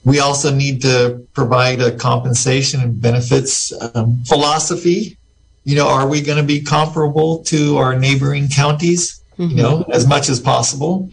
[0.03, 5.17] we also need to provide a compensation and benefits um, philosophy.
[5.63, 9.21] You know, are we going to be comparable to our neighboring counties?
[9.37, 9.57] Mm-hmm.
[9.57, 11.09] You know, as much as possible.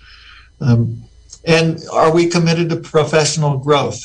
[0.60, 1.02] Um,
[1.44, 4.00] and are we committed to professional growth?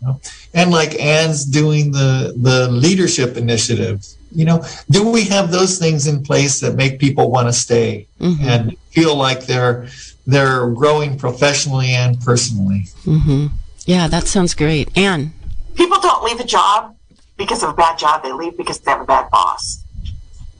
[0.00, 0.20] You know?
[0.54, 6.06] And like Anne's doing the the leadership initiative, you know, do we have those things
[6.06, 8.44] in place that make people want to stay mm-hmm.
[8.44, 9.88] and feel like they're
[10.26, 12.84] they're growing professionally and personally?
[13.04, 13.46] Mm-hmm.
[13.88, 14.94] Yeah, that sounds great.
[14.98, 15.32] Anne.
[15.74, 16.94] People don't leave a job
[17.38, 18.22] because of a bad job.
[18.22, 19.82] They leave because they have a bad boss.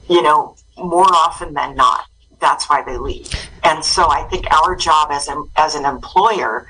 [0.09, 2.07] You know, more often than not,
[2.41, 3.31] that's why they leave.
[3.62, 6.67] And so I think our job as, a, as an employer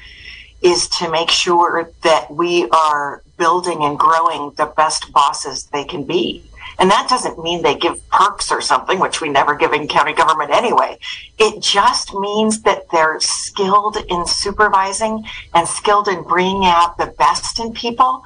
[0.61, 6.03] is to make sure that we are building and growing the best bosses they can
[6.03, 6.43] be.
[6.79, 10.13] And that doesn't mean they give perks or something, which we never give in county
[10.13, 10.99] government anyway.
[11.39, 17.59] It just means that they're skilled in supervising and skilled in bringing out the best
[17.59, 18.25] in people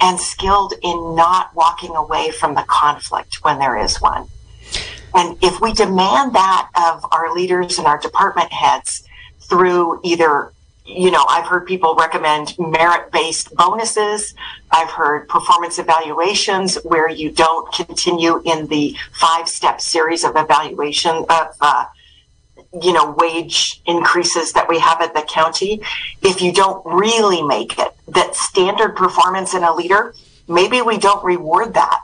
[0.00, 4.28] and skilled in not walking away from the conflict when there is one.
[5.14, 9.04] And if we demand that of our leaders and our department heads
[9.48, 10.52] through either
[10.86, 14.34] you know, I've heard people recommend merit based bonuses.
[14.70, 21.24] I've heard performance evaluations where you don't continue in the five step series of evaluation
[21.30, 21.86] of, uh,
[22.82, 25.80] you know, wage increases that we have at the county.
[26.22, 30.14] If you don't really make it, that standard performance in a leader,
[30.48, 32.00] maybe we don't reward that.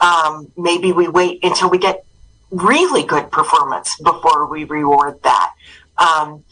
[0.00, 2.04] Um, maybe we wait until we get
[2.50, 5.52] really good performance before we reward that.
[5.98, 6.44] Um,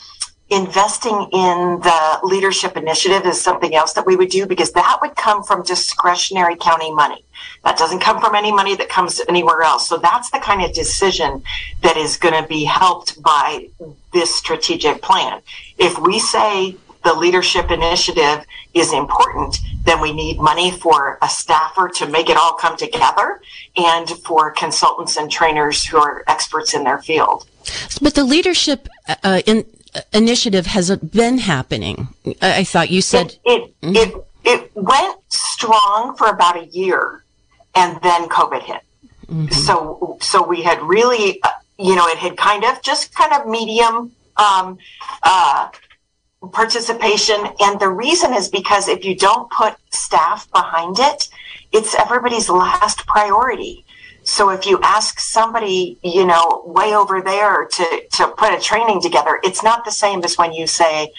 [0.49, 5.17] investing in the leadership initiative is something else that we would do because that would
[5.17, 7.25] come from discretionary county money.
[7.65, 9.89] That doesn't come from any money that comes anywhere else.
[9.89, 11.43] So that's the kind of decision
[11.83, 13.69] that is going to be helped by
[14.13, 15.41] this strategic plan.
[15.79, 21.89] If we say the leadership initiative is important, then we need money for a staffer
[21.89, 23.41] to make it all come together
[23.77, 27.47] and for consultants and trainers who are experts in their field.
[28.01, 28.89] But the leadership
[29.25, 29.65] uh, in
[30.13, 32.09] initiative has been happening.
[32.43, 33.97] I thought you said it it, mm-hmm.
[33.97, 37.25] it, it went strong for about a year,
[37.75, 38.83] and then COVID hit.
[39.27, 39.49] Mm-hmm.
[39.49, 43.47] So so we had really, uh, you know, it had kind of just kind of
[43.47, 44.79] medium um,
[45.23, 45.69] uh,
[46.53, 51.29] participation, and the reason is because if you don't put staff behind it,
[51.73, 53.86] it's everybody's last priority.
[54.27, 59.01] So if you ask somebody, you know, way over there to, to put a training
[59.01, 61.13] together, it's not the same as when you say,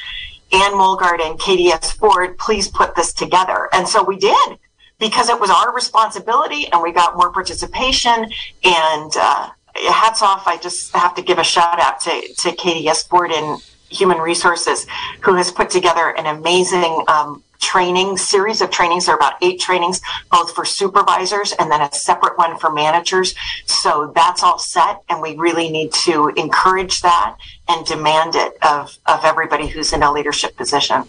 [0.51, 3.69] Ann Molgaard and KDS Ford, please put this together.
[3.71, 4.59] And so we did
[4.99, 8.29] because it was our responsibility and we got more participation
[8.65, 9.49] and, uh,
[9.89, 10.45] hats off.
[10.45, 14.85] I just have to give a shout out to, to KDS Ford and Human Resources,
[15.21, 19.05] who has put together an amazing um, training series of trainings.
[19.05, 23.35] There are about eight trainings, both for supervisors and then a separate one for managers.
[23.65, 28.97] So that's all set, and we really need to encourage that and demand it of
[29.05, 31.03] of everybody who's in a leadership position.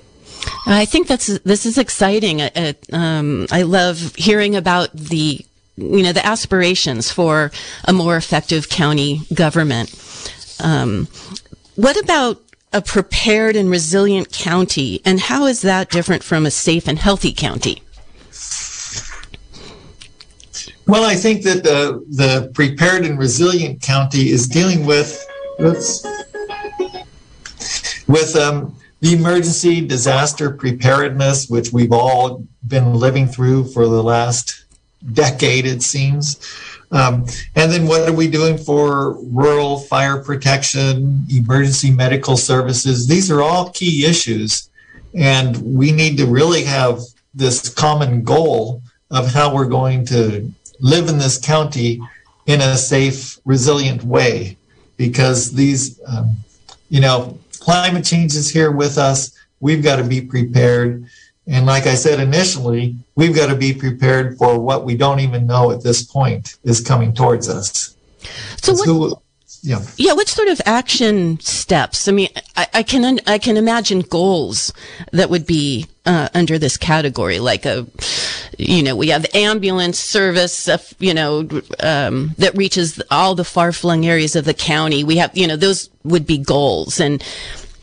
[0.67, 2.43] I think that's this is exciting.
[2.43, 5.45] Uh, um, I love hearing about the
[5.77, 7.51] you know the aspirations for
[7.85, 9.95] a more effective county government.
[10.61, 11.09] Um,
[11.77, 16.87] what about a prepared and resilient county, and how is that different from a safe
[16.87, 17.83] and healthy county?
[20.87, 25.23] Well, I think that the the prepared and resilient county is dealing with
[25.59, 26.01] with,
[28.07, 34.65] with um, the emergency disaster preparedness, which we've all been living through for the last
[35.13, 36.41] decade, it seems.
[36.91, 43.07] Um, and then what are we doing for rural fire protection, emergency medical services?
[43.07, 44.71] These are all key issues.
[45.15, 47.01] And we need to really have
[47.35, 52.01] this common goal of how we're going to live in this county
[52.47, 54.57] in a safe, resilient way.
[54.97, 56.37] Because these, um,
[56.89, 59.37] you know, climate change is here with us.
[59.61, 61.07] We've got to be prepared.
[61.49, 65.47] And like I said initially, we've got to be prepared for what we don't even
[65.47, 67.97] know at this point is coming towards us.
[68.63, 69.23] So, what,
[69.63, 70.13] yeah, yeah.
[70.13, 72.07] What sort of action steps?
[72.07, 74.75] I mean, I, I can I can imagine goals
[75.13, 77.87] that would be uh, under this category, like a,
[78.59, 81.49] you know, we have ambulance service, uh, you know,
[81.81, 85.03] um, that reaches all the far flung areas of the county.
[85.03, 87.23] We have, you know, those would be goals, and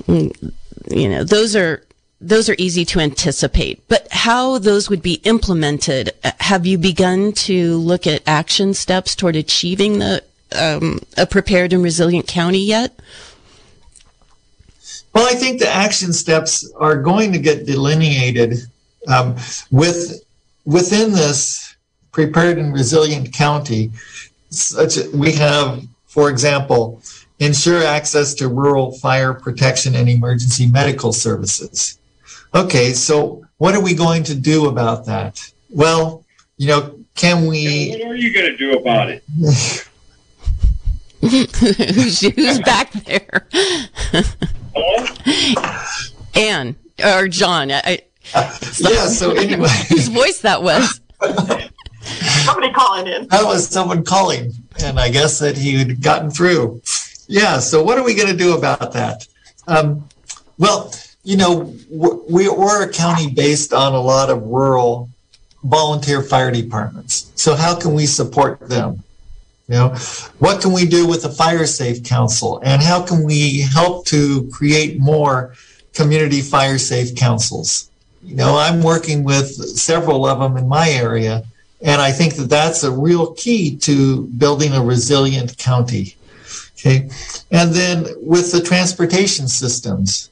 [0.07, 0.53] mm,
[0.89, 1.84] you know, those are
[2.21, 7.33] those are easy to anticipate, but how those would be implemented, uh, have you begun
[7.33, 10.23] to look at action steps toward achieving the
[10.57, 12.97] um, a prepared and resilient county yet?
[15.13, 18.59] Well, I think the action steps are going to get delineated
[19.07, 19.35] um,
[19.71, 20.23] with
[20.65, 21.75] within this
[22.11, 23.91] prepared and resilient county.
[24.49, 27.01] Such we have, for example,
[27.39, 31.97] ensure access to rural fire protection and emergency medical services.
[32.55, 35.41] Okay, so what are we going to do about that?
[35.69, 36.23] Well,
[36.55, 37.89] you know, can we?
[37.89, 39.25] What are you going to do about it?
[41.19, 43.45] who's, who's back there?
[46.33, 47.73] Anne or John?
[47.73, 47.99] I,
[48.33, 49.07] uh, yeah.
[49.07, 51.01] So anyway, whose voice that was?
[52.45, 53.27] Somebody calling in.
[53.27, 56.81] That was someone calling, and I guess that he had gotten through.
[57.27, 57.59] Yeah.
[57.59, 59.27] So what are we going to do about that?
[59.67, 60.07] Um,
[60.57, 60.93] well,
[61.25, 65.09] you know, we, we're a county based on a lot of rural
[65.63, 67.31] volunteer fire departments.
[67.35, 69.03] So how can we support them?
[69.67, 69.95] You know,
[70.37, 74.47] what can we do with the Fire Safe Council, and how can we help to
[74.53, 75.55] create more
[75.95, 77.89] community fire safe councils?
[78.23, 81.43] You know, I'm working with several of them in my area,
[81.81, 86.15] and I think that that's a real key to building a resilient county.
[86.73, 87.09] Okay,
[87.49, 90.29] and then with the transportation systems,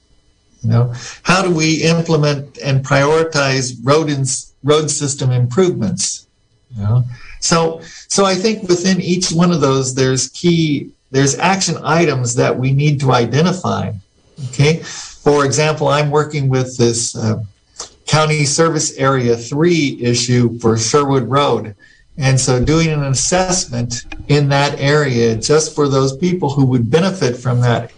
[0.63, 0.93] you know,
[1.23, 6.27] how do we implement and prioritize road ins, road system improvements?
[6.75, 7.03] You know,
[7.39, 12.57] so so I think within each one of those, there's key there's action items that
[12.57, 13.91] we need to identify.
[14.49, 17.43] Okay, for example, I'm working with this uh,
[18.07, 21.75] County Service Area Three issue for Sherwood Road.
[22.17, 27.35] And so doing an assessment in that area just for those people who would benefit
[27.35, 27.91] from that,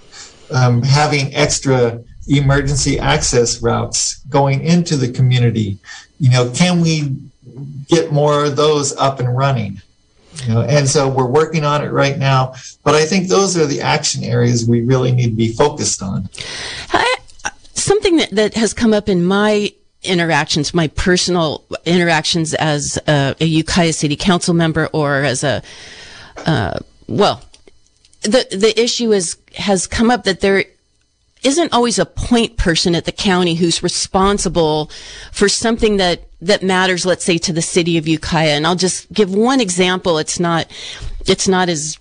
[0.51, 5.77] um, having extra emergency access routes going into the community.
[6.19, 7.15] You know, can we
[7.87, 9.81] get more of those up and running?
[10.43, 12.55] You know, and so we're working on it right now.
[12.83, 16.29] But I think those are the action areas we really need to be focused on.
[16.91, 17.17] I,
[17.73, 19.71] something that, that has come up in my
[20.03, 25.61] interactions, my personal interactions as a, a Ukiah City Council member or as a,
[26.45, 27.41] uh, well,
[28.21, 30.65] the the issue is has come up that there
[31.45, 34.89] isn't always a point person at the county who's responsible
[35.31, 38.55] for something that that matters let's say to the city of Ukiah.
[38.55, 40.17] And I'll just give one example.
[40.17, 40.67] It's not
[41.25, 41.97] it's not as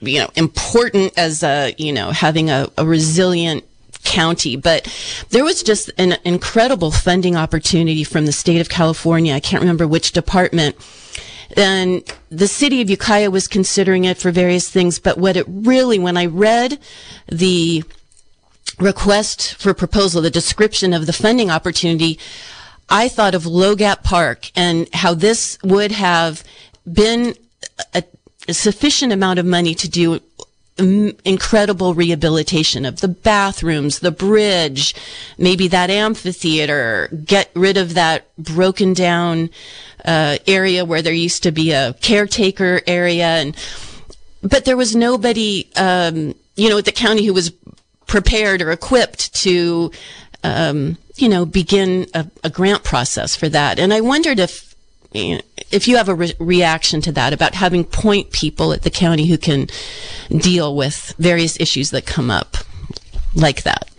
[0.00, 3.64] you know important as uh you know having a, a resilient
[4.02, 4.56] county.
[4.56, 4.90] But
[5.30, 9.34] there was just an incredible funding opportunity from the state of California.
[9.34, 10.76] I can't remember which department.
[11.56, 14.98] And the city of Ukiah was considering it for various things.
[14.98, 16.78] But what it really when I read
[17.28, 17.84] the
[18.78, 22.18] request for proposal, the description of the funding opportunity,
[22.88, 26.44] I thought of Low Gap Park and how this would have
[26.90, 27.34] been
[27.94, 28.04] a,
[28.48, 30.20] a sufficient amount of money to do
[30.78, 34.94] incredible rehabilitation of the bathrooms, the bridge,
[35.38, 39.48] maybe that amphitheater, get rid of that broken down
[40.04, 43.26] uh, area where there used to be a caretaker area.
[43.26, 43.56] And
[44.42, 47.52] but there was nobody um, you know at the county who was
[48.06, 49.90] prepared or equipped to,
[50.44, 53.78] um, you know, begin a, a, grant process for that.
[53.78, 54.74] And I wondered if,
[55.12, 55.40] you
[55.70, 59.26] if you have a re- reaction to that about having point people at the county
[59.26, 59.68] who can
[60.30, 62.56] deal with various issues that come up
[63.34, 63.90] like that.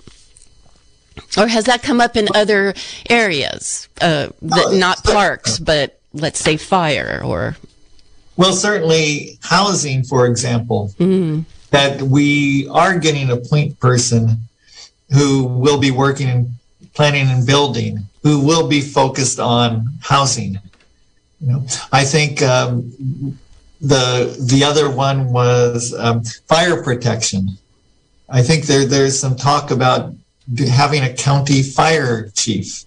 [1.38, 2.74] Or has that come up in other
[3.10, 7.58] areas, uh, that, not parks, but let's say fire or?
[8.38, 10.93] Well, certainly housing, for example.
[10.99, 14.38] Mm that we are getting a point person
[15.13, 16.51] who will be working in
[16.93, 20.59] planning and building, who will be focused on housing.
[21.39, 22.91] You know, I think um,
[23.80, 27.49] the the other one was um, fire protection.
[28.30, 30.13] I think there there's some talk about
[30.70, 32.84] having a county fire chief.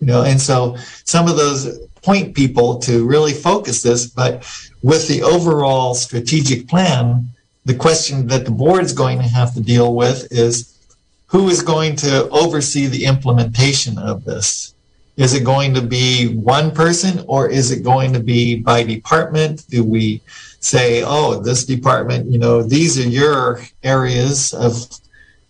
[0.00, 4.44] You know, and so some of those point people to really focus this, but
[4.82, 7.28] with the overall strategic plan,
[7.66, 10.78] the question that the board is going to have to deal with is
[11.26, 14.72] who is going to oversee the implementation of this?
[15.16, 19.64] Is it going to be one person or is it going to be by department?
[19.68, 20.20] Do we
[20.60, 24.72] say, oh, this department, you know, these are your areas of,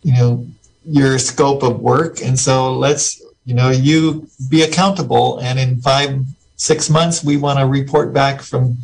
[0.03, 0.47] you know,
[0.87, 2.23] your scope of work.
[2.23, 5.39] And so let's, you know, you be accountable.
[5.41, 6.25] And in five,
[6.57, 8.79] six months, we want to report back from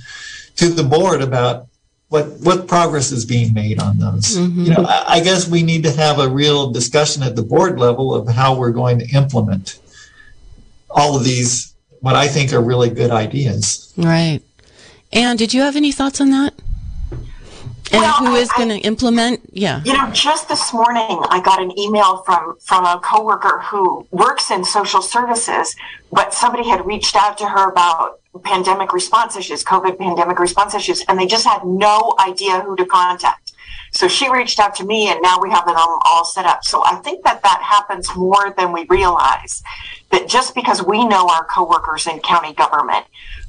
[0.57, 1.69] to the board about
[2.13, 4.37] what what progress is being made on those.
[4.37, 4.65] Mm-hmm.
[4.65, 7.81] You know, I, I, guess we need to have a real discussion at the board
[7.81, 9.81] level of how we're going to implement
[10.91, 13.95] all of these what I think are really good ideas.
[13.97, 14.41] Right.
[15.11, 16.53] And did you have any thoughts on that?
[17.93, 19.41] And well, who is going to implement?
[19.53, 19.83] Yeah.
[19.85, 24.51] You know, just this morning I got an email from from a coworker who works
[24.51, 25.77] in social services,
[26.11, 31.05] but somebody had reached out to her about pandemic response issues, COVID pandemic response issues,
[31.07, 33.53] and they just had no idea who to contact.
[33.93, 36.65] So she reached out to me, and now we have it all, all set up.
[36.65, 39.63] So I think that that happens more than we realize.
[40.11, 43.05] That just because we know our coworkers in county government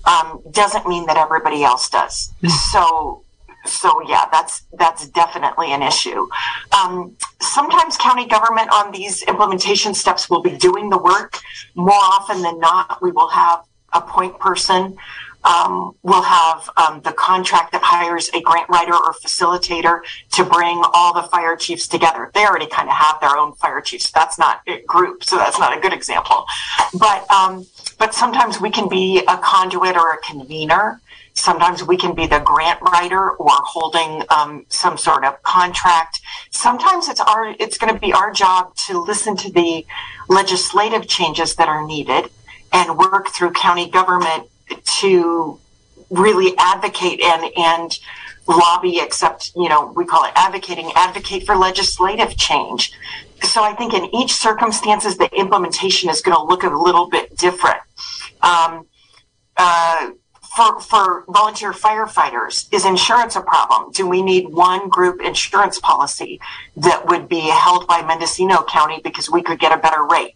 [0.05, 2.33] um, doesn't mean that everybody else does.
[2.41, 2.49] Mm.
[2.71, 3.23] So
[3.65, 6.27] so yeah, that's that's definitely an issue.
[6.71, 11.39] Um, sometimes county government on these implementation steps will be doing the work.
[11.75, 14.97] More often than not, we will have a point person
[15.43, 20.01] um, we'll have um, the contract that hires a grant writer or facilitator
[20.31, 22.31] to bring all the fire chiefs together.
[22.33, 24.11] They already kind of have their own fire chiefs.
[24.11, 26.45] That's not a group, so that's not a good example.
[26.97, 27.65] But um,
[27.99, 31.01] but sometimes we can be a conduit or a convener.
[31.33, 36.19] Sometimes we can be the grant writer or holding um, some sort of contract.
[36.51, 39.85] Sometimes it's our it's going to be our job to listen to the
[40.29, 42.29] legislative changes that are needed
[42.71, 44.47] and work through county government
[44.99, 45.59] to
[46.09, 47.99] really advocate and and
[48.47, 52.91] lobby except you know we call it advocating advocate for legislative change
[53.41, 57.35] so i think in each circumstances the implementation is going to look a little bit
[57.37, 57.79] different
[58.41, 58.85] um,
[59.55, 60.09] uh,
[60.55, 66.39] for, for volunteer firefighters is insurance a problem do we need one group insurance policy
[66.75, 70.35] that would be held by mendocino county because we could get a better rate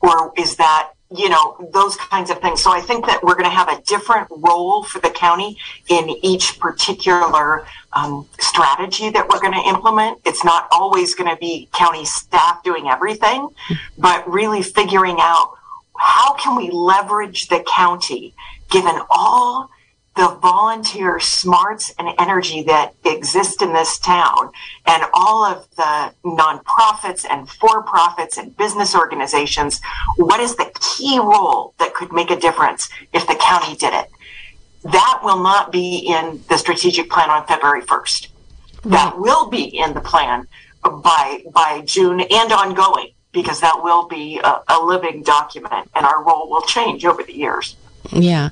[0.00, 2.62] or is that you know, those kinds of things.
[2.62, 5.58] So I think that we're going to have a different role for the county
[5.88, 10.20] in each particular um, strategy that we're going to implement.
[10.24, 13.48] It's not always going to be county staff doing everything,
[13.98, 15.54] but really figuring out
[15.98, 18.34] how can we leverage the county
[18.72, 19.70] given all
[20.14, 24.50] the volunteer smarts and energy that exist in this town
[24.86, 29.80] and all of the nonprofits and for profits and business organizations,
[30.16, 34.08] what is the key role that could make a difference if the county did it?
[34.84, 38.28] That will not be in the strategic plan on February 1st.
[38.84, 40.46] That will be in the plan
[40.82, 46.22] by, by June and ongoing because that will be a, a living document and our
[46.22, 47.76] role will change over the years.
[48.10, 48.50] Yeah.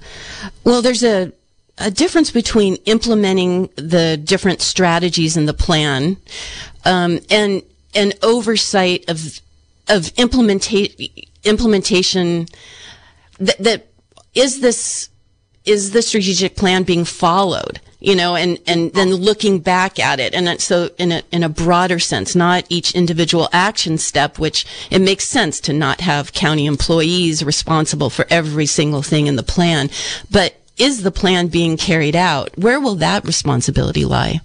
[0.64, 1.32] Well, there's a
[1.80, 6.18] a difference between implementing the different strategies in the plan
[6.84, 7.62] um, and
[7.94, 9.40] an oversight of
[9.88, 11.11] of implementa-
[11.44, 12.46] implementation
[13.38, 13.86] that, that
[14.34, 15.09] is this
[15.64, 19.16] is the strategic plan being followed you know and and then oh.
[19.16, 23.48] looking back at it and so in a in a broader sense not each individual
[23.53, 29.03] action step which it makes sense to not have county employees responsible for every single
[29.03, 29.88] thing in the plan
[30.30, 32.57] but is the plan being carried out?
[32.57, 34.40] Where will that responsibility lie?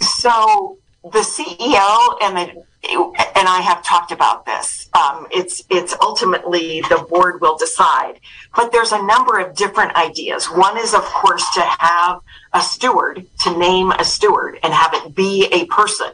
[0.00, 4.88] So the CEO and the and I have talked about this.
[4.94, 8.20] Um, it's it's ultimately the board will decide,
[8.56, 10.46] but there's a number of different ideas.
[10.46, 12.20] One is, of course, to have
[12.52, 16.12] a steward, to name a steward, and have it be a person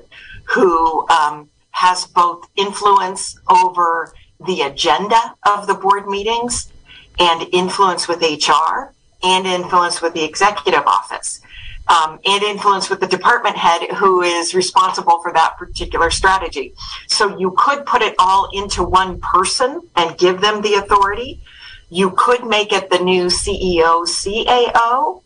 [0.54, 4.12] who um, has both influence over
[4.44, 6.72] the agenda of the board meetings
[7.18, 8.92] and influence with HR
[9.22, 11.40] and influence with the executive office.
[11.88, 16.74] Um, and influence with the department head who is responsible for that particular strategy.
[17.06, 21.40] So you could put it all into one person and give them the authority.
[21.88, 25.22] You could make it the new CEO, CAO,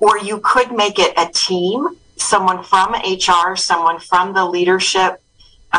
[0.00, 1.86] or you could make it a team,
[2.16, 5.22] someone from HR, someone from the leadership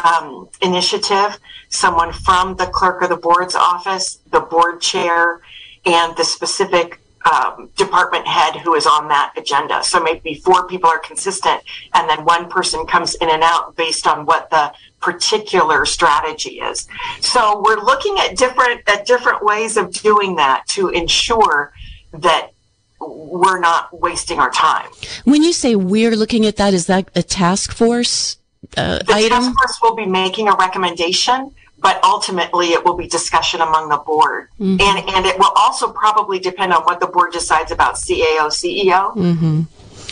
[0.03, 1.38] um, initiative,
[1.70, 5.41] someone from the clerk of the board's office, the board chair,
[5.86, 6.99] and the specific
[7.32, 9.84] um, department head who is on that agenda.
[9.84, 11.62] So maybe four people are consistent,
[11.94, 16.88] and then one person comes in and out based on what the particular strategy is.
[17.22, 21.74] So we're looking at different at different ways of doing that to ensure
[22.14, 22.52] that
[23.00, 24.90] we're not wasting our time.
[25.26, 28.38] When you say we're looking at that, is that a task force
[28.78, 29.30] uh, the item?
[29.30, 33.98] task force will be making a recommendation but ultimately it will be discussion among the
[33.98, 34.50] board.
[34.60, 34.82] Mm-hmm.
[34.82, 39.16] And, and it will also probably depend on what the board decides about CAO, CEO.
[39.16, 39.62] Mm-hmm.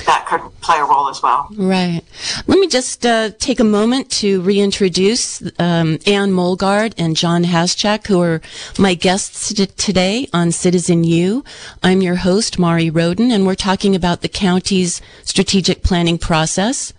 [0.05, 1.47] That could play a role as well.
[1.55, 2.01] Right.
[2.47, 8.07] Let me just uh, take a moment to reintroduce um, Ann Molgaard and John Haschak,
[8.07, 8.41] who are
[8.79, 11.43] my guests t- today on Citizen U.
[11.83, 16.91] I'm your host, Mari Rodin, and we're talking about the county's strategic planning process.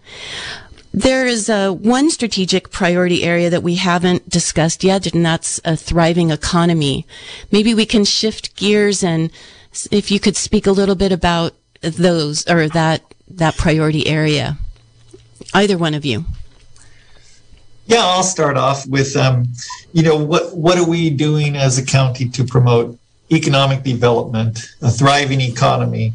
[0.95, 5.77] There is a one strategic priority area that we haven't discussed yet, and that's a
[5.77, 7.05] thriving economy.
[7.51, 9.33] Maybe we can shift gears and
[9.91, 14.57] if you could speak a little bit about those or that that priority area.
[15.53, 16.27] Either one of you.
[17.87, 19.47] Yeah, I'll start off with, um,
[19.93, 22.97] you know, what what are we doing as a county to promote
[23.35, 26.13] economic development, a thriving economy?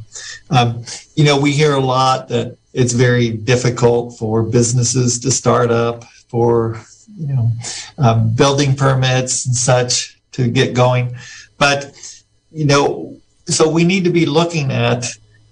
[0.49, 0.84] Um,
[1.15, 6.03] you know, we hear a lot that it's very difficult for businesses to start up,
[6.28, 6.82] for
[7.17, 7.51] you know,
[7.97, 11.15] um, building permits and such to get going.
[11.57, 11.95] But
[12.51, 15.05] you know, so we need to be looking at,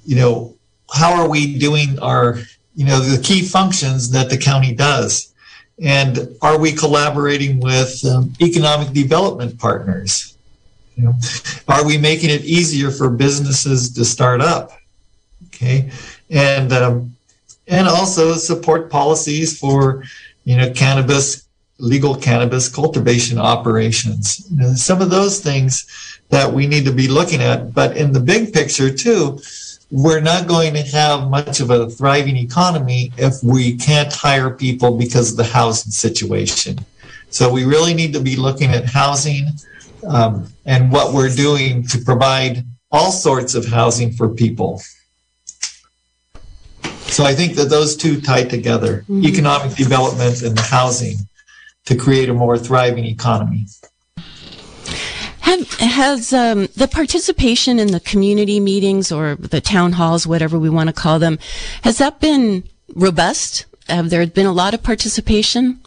[0.06, 0.56] you know,
[0.94, 2.40] how are we doing our,
[2.76, 5.34] you know, the key functions that the county does,
[5.82, 10.37] and are we collaborating with um, economic development partners?
[10.98, 11.14] You know,
[11.68, 14.72] are we making it easier for businesses to start up?
[15.48, 15.92] Okay,
[16.30, 17.16] and um,
[17.68, 20.04] and also support policies for
[20.44, 21.48] you know cannabis
[21.80, 24.50] legal cannabis cultivation operations.
[24.50, 28.12] You know, some of those things that we need to be looking at, but in
[28.12, 29.40] the big picture too,
[29.92, 34.98] we're not going to have much of a thriving economy if we can't hire people
[34.98, 36.80] because of the housing situation.
[37.30, 39.46] So we really need to be looking at housing
[40.08, 44.82] um, and what we're doing to provide all sorts of housing for people.
[47.08, 49.26] So I think that those two tie together mm-hmm.
[49.26, 51.16] economic development and the housing
[51.86, 53.66] to create a more thriving economy.
[55.40, 60.70] Have, has um, the participation in the community meetings or the town halls, whatever we
[60.70, 61.40] want to call them,
[61.84, 63.66] has that been robust?
[63.88, 65.80] Have there been a lot of participation?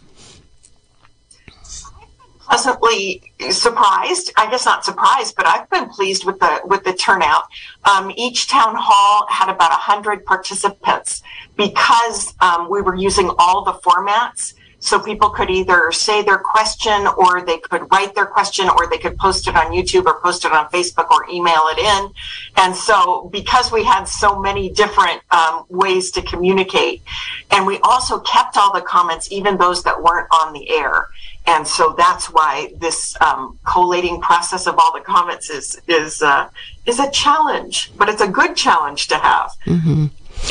[2.51, 4.33] Pleasantly surprised.
[4.35, 7.43] I guess not surprised, but I've been pleased with the with the turnout.
[7.85, 11.23] Um, each town hall had about hundred participants
[11.55, 14.53] because um, we were using all the formats.
[14.83, 18.97] So people could either say their question or they could write their question or they
[18.97, 22.11] could post it on YouTube or post it on Facebook or email it in.
[22.57, 27.03] And so because we had so many different um, ways to communicate
[27.51, 31.07] and we also kept all the comments, even those that weren't on the air.
[31.47, 36.49] And so that's why this um, collating process of all the comments is is uh,
[36.85, 39.51] is a challenge, but it's a good challenge to have.
[39.65, 40.05] Mm-hmm.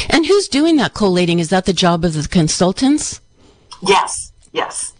[0.08, 1.38] And who's doing that collating?
[1.38, 3.20] Is that the job of the consultants?
[3.82, 4.92] Yes, yes.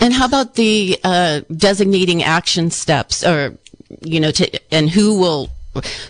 [0.00, 3.56] And how about the uh, designating action steps, or
[4.02, 5.50] you know, to, and who will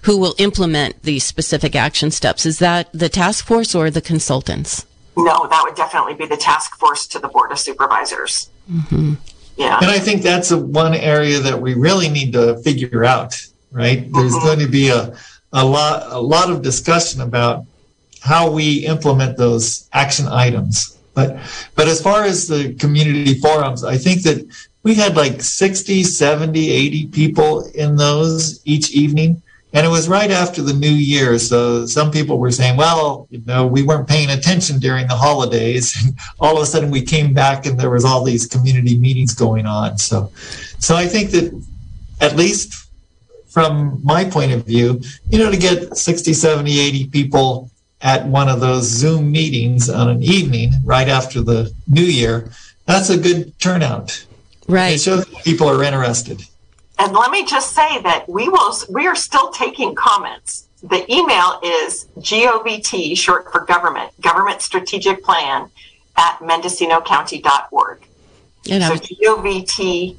[0.02, 2.44] who will implement these specific action steps?
[2.44, 4.84] Is that the task force or the consultants?
[5.16, 8.50] No, that would definitely be the task force to the board of supervisors.
[8.70, 9.14] Mm-hmm.
[9.56, 9.78] Yeah.
[9.80, 13.34] And I think that's a, one area that we really need to figure out,
[13.70, 14.10] right?
[14.12, 14.46] There's mm-hmm.
[14.46, 15.16] going to be a,
[15.52, 17.64] a lot, a lot of discussion about
[18.20, 20.98] how we implement those action items.
[21.14, 21.38] But,
[21.74, 24.46] but as far as the community forums, I think that
[24.82, 29.42] we had like 60, 70, 80 people in those each evening.
[29.76, 31.38] And it was right after the new year.
[31.38, 35.94] So some people were saying, well, you know, we weren't paying attention during the holidays.
[36.02, 39.34] And all of a sudden we came back and there was all these community meetings
[39.34, 39.98] going on.
[39.98, 40.32] So,
[40.78, 41.52] so I think that
[42.22, 42.88] at least
[43.48, 47.70] from my point of view, you know, to get 60, 70, 80 people
[48.00, 52.50] at one of those Zoom meetings on an evening right after the new year,
[52.86, 54.24] that's a good turnout.
[54.68, 54.94] Right.
[54.94, 56.40] It shows people are interested.
[56.98, 60.66] And let me just say that we will we are still taking comments.
[60.82, 65.70] The email is govt short for government government strategic plan
[66.16, 68.00] at mendocinocounty.org.
[68.68, 68.80] Know.
[68.80, 70.16] So govt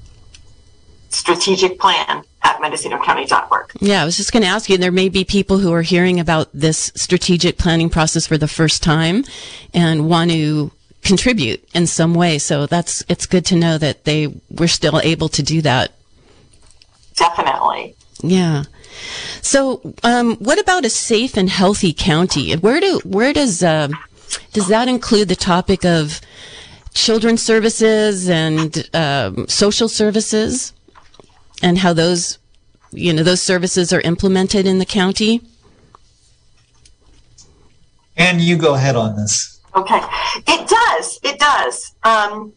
[1.10, 3.72] strategic plan at mendocinocounty.org.
[3.80, 6.20] Yeah, I was just going to ask you, there may be people who are hearing
[6.20, 9.24] about this strategic planning process for the first time
[9.74, 10.72] and want to
[11.02, 12.38] contribute in some way.
[12.38, 15.92] So that's, it's good to know that they were still able to do that
[17.18, 17.96] definitely.
[18.22, 18.64] Yeah.
[19.42, 22.56] So, um, what about a safe and healthy county?
[22.56, 23.90] Where do where does uh,
[24.54, 26.20] does that include the topic of
[26.94, 30.74] children's services and um, social services,
[31.62, 32.40] and how those
[32.92, 35.42] you know those services are implemented in the county?
[38.16, 39.62] And you go ahead on this.
[39.76, 40.02] Okay,
[40.48, 41.20] it does.
[41.22, 41.94] It does.
[42.04, 42.54] Um,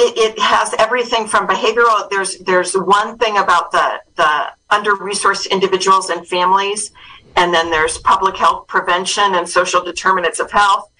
[0.00, 2.08] it, it has everything from behavioral.
[2.08, 6.92] There's there's one thing about the the under resourced individuals and families,
[7.36, 10.90] and then there's public health prevention and social determinants of health.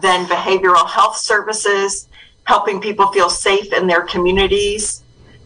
[0.00, 2.08] Then behavioral health services,
[2.44, 5.02] helping people feel safe in their communities,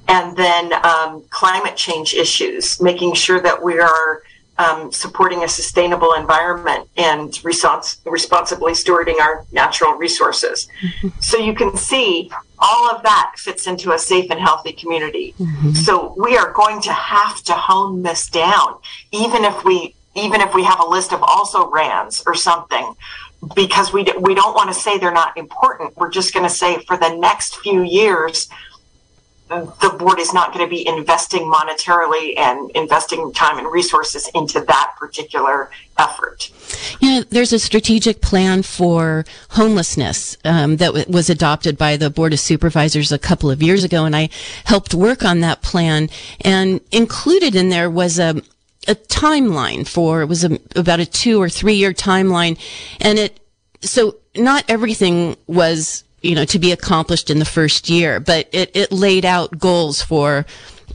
[0.08, 4.22] and then um, climate change issues, making sure that we are
[4.58, 10.68] um, supporting a sustainable environment and respons- responsibly stewarding our natural resources.
[10.82, 11.08] Mm-hmm.
[11.20, 15.34] So you can see all of that fits into a safe and healthy community.
[15.38, 15.72] Mm-hmm.
[15.72, 18.78] So we are going to have to hone this down,
[19.12, 22.94] even if we even if we have a list of also rans or something
[23.54, 25.96] because we we don't want to say they're not important.
[25.96, 28.48] We're just going to say for the next few years
[29.80, 34.60] the board is not going to be investing monetarily and investing time and resources into
[34.60, 36.50] that particular effort.
[37.00, 42.32] Yeah, there's a strategic plan for homelessness um, that w- was adopted by the Board
[42.32, 44.28] of Supervisors a couple of years ago, and I
[44.64, 46.08] helped work on that plan.
[46.40, 48.42] And included in there was a
[48.86, 52.58] a timeline for it was a, about a two or three year timeline,
[53.00, 53.40] and it
[53.80, 58.74] so not everything was you know, to be accomplished in the first year, but it,
[58.74, 60.46] it laid out goals for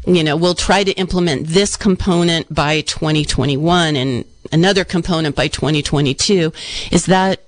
[0.08, 6.52] you know, we'll try to implement this component by 2021 and another component by 2022.
[6.92, 7.42] Is that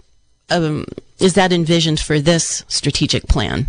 [0.49, 0.86] um,
[1.19, 3.67] is that envisioned for this strategic plan?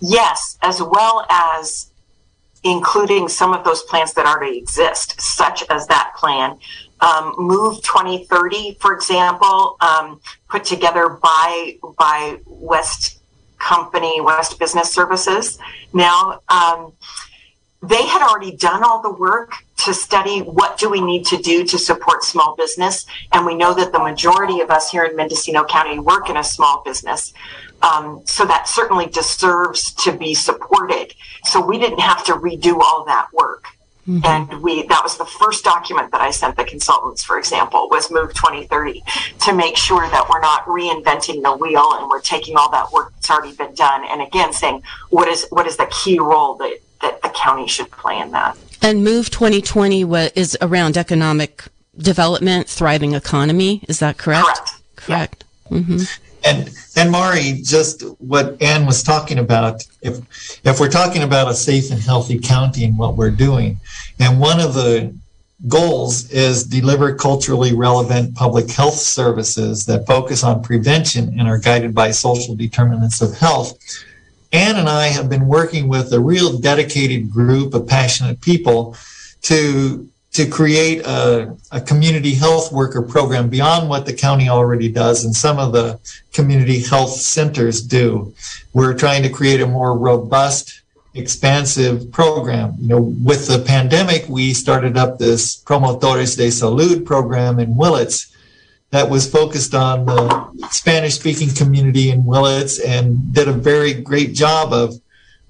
[0.00, 1.90] Yes, as well as
[2.64, 6.58] including some of those plans that already exist, such as that plan.
[7.00, 13.20] Um, Move 2030, for example, um, put together by by West
[13.58, 15.58] Company, West Business Services.
[15.92, 16.92] Now, um,
[17.82, 21.64] they had already done all the work to study what do we need to do
[21.64, 25.64] to support small business and we know that the majority of us here in mendocino
[25.64, 27.32] county work in a small business.
[27.82, 31.14] Um, so that certainly deserves to be supported.
[31.44, 33.66] So we didn't have to redo all that work
[34.08, 34.24] mm-hmm.
[34.24, 38.10] and we that was the first document that i sent the consultants for example was
[38.10, 39.02] move 2030
[39.40, 43.12] to make sure that we're not reinventing the wheel and we're taking all that work
[43.14, 46.78] that's already been done and again saying what is what is the key role that
[47.02, 48.56] that the county should play in that.
[48.82, 50.02] And Move 2020
[50.34, 51.64] is around economic
[51.96, 53.82] development, thriving economy.
[53.88, 54.46] Is that correct?
[54.46, 54.70] Correct.
[54.96, 55.44] Correct.
[55.70, 55.78] Yeah.
[55.78, 56.25] Mm-hmm.
[56.46, 60.18] And and Mari, just what Anne was talking about, if
[60.64, 63.78] if we're talking about a safe and healthy county and what we're doing,
[64.20, 65.14] and one of the
[65.66, 71.94] goals is deliver culturally relevant public health services that focus on prevention and are guided
[71.94, 73.76] by social determinants of health.
[74.52, 78.96] Anne and I have been working with a real dedicated group of passionate people
[79.42, 85.24] to to create a, a, community health worker program beyond what the county already does
[85.24, 85.98] and some of the
[86.34, 88.34] community health centers do.
[88.74, 90.82] We're trying to create a more robust,
[91.14, 92.74] expansive program.
[92.78, 98.30] You know, with the pandemic, we started up this Promotores de Salud program in Willits
[98.90, 104.34] that was focused on the Spanish speaking community in Willits and did a very great
[104.34, 105.00] job of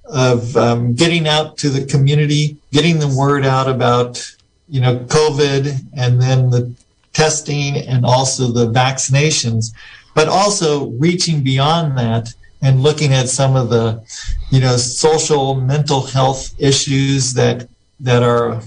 [0.05, 4.36] of um, getting out to the community, getting the word out about
[4.69, 6.73] you know COVID and then the
[7.13, 9.67] testing and also the vaccinations,
[10.15, 14.03] but also reaching beyond that and looking at some of the
[14.51, 17.69] you know social mental health issues that
[18.01, 18.63] that are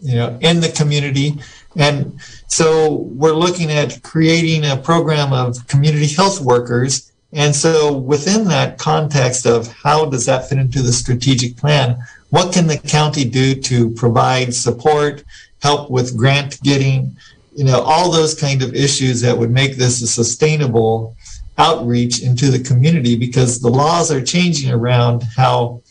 [0.00, 1.38] you know in the community
[1.76, 7.12] and so we're looking at creating a program of community health workers.
[7.32, 11.96] And so within that context of how does that fit into the strategic plan,
[12.32, 15.22] what can the county do to provide support,
[15.60, 17.14] help with grant getting,
[17.54, 21.14] you know, all those kind of issues that would make this a sustainable
[21.58, 25.82] outreach into the community because the laws are changing around how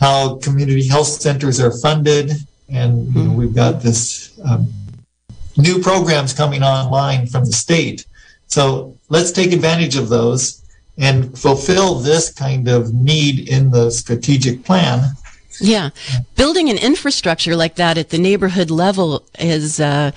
[0.00, 2.32] how community health centers are funded
[2.70, 4.72] and you know, we've got this um,
[5.58, 8.06] new programs coming online from the state.
[8.46, 10.64] So let's take advantage of those
[10.96, 15.00] and fulfill this kind of need in the strategic plan.
[15.60, 15.90] Yeah,
[16.36, 20.12] building an infrastructure like that at the neighborhood level is uh,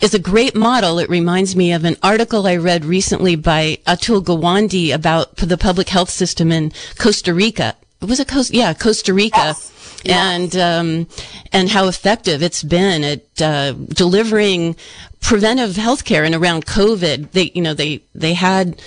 [0.00, 0.98] is a great model.
[0.98, 5.88] It reminds me of an article I read recently by Atul Gawande about the public
[5.88, 7.74] health system in Costa Rica.
[8.00, 8.56] Was it Costa?
[8.56, 9.36] Yeah, Costa Rica.
[9.36, 9.72] Yes
[10.08, 11.06] and um,
[11.52, 14.76] and how effective it's been at uh, delivering
[15.20, 17.32] preventive health care and around COVID.
[17.32, 18.80] They you know they they had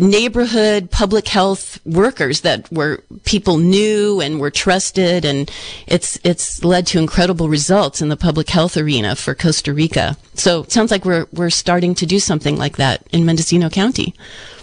[0.00, 5.50] neighborhood public health workers that were people knew and were trusted and
[5.86, 10.16] it's it's led to incredible results in the public health arena for Costa Rica.
[10.34, 14.14] So it sounds like we're we're starting to do something like that in Mendocino County.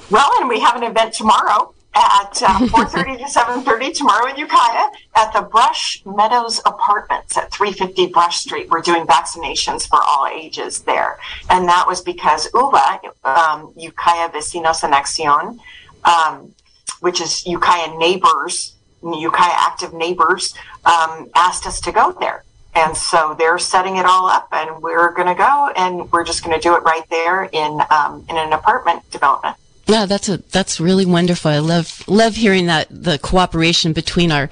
[0.10, 4.88] Well, and we have an event tomorrow at uh, 4.30 to 7.30 tomorrow in Ukiah
[5.16, 8.70] at the Brush Meadows Apartments at 350 Brush Street.
[8.70, 11.18] We're doing vaccinations for all ages there.
[11.50, 15.60] And that was because UVA, um, Ukiah Vecinos en Acción,
[16.06, 16.54] um,
[17.02, 18.74] which is Ukiah Neighbors,
[19.04, 20.54] Ukiah Active Neighbors,
[20.86, 22.44] um, asked us to go there.
[22.74, 26.42] And so they're setting it all up, and we're going to go, and we're just
[26.42, 29.58] going to do it right there in um, in an apartment development.
[29.88, 31.52] Yeah, that's a that's really wonderful.
[31.52, 34.50] I love love hearing that the cooperation between our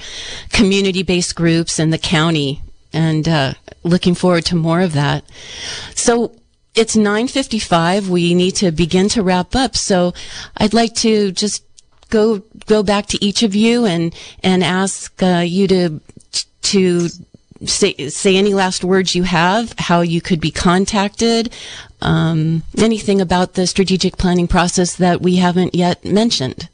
[0.51, 2.61] community based groups and the county,
[2.91, 3.53] and uh,
[3.83, 5.23] looking forward to more of that.
[5.95, 6.35] So
[6.75, 8.09] it's nine fifty five.
[8.09, 9.75] We need to begin to wrap up.
[9.75, 10.13] So
[10.57, 11.63] I'd like to just
[12.09, 14.13] go go back to each of you and
[14.43, 16.01] and ask uh, you to
[16.61, 17.09] to
[17.65, 21.53] say say any last words you have, how you could be contacted,
[22.01, 26.69] um, anything about the strategic planning process that we haven't yet mentioned.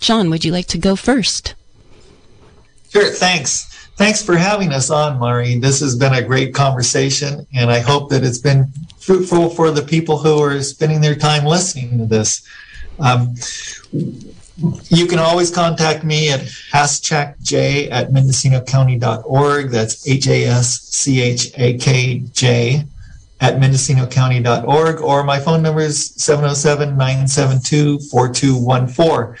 [0.00, 1.54] John, would you like to go first?
[2.90, 3.72] Sure, thanks.
[3.96, 5.60] Thanks for having us on, Maureen.
[5.60, 9.82] This has been a great conversation, and I hope that it's been fruitful for the
[9.82, 12.46] people who are spending their time listening to this.
[12.98, 13.34] Um,
[14.56, 19.70] you can always contact me at haschakj at mendocinocounty.org.
[19.70, 22.84] That's H A S C H A K J
[23.40, 29.38] at mendocinocounty.org, or my phone number is 707 972 4214.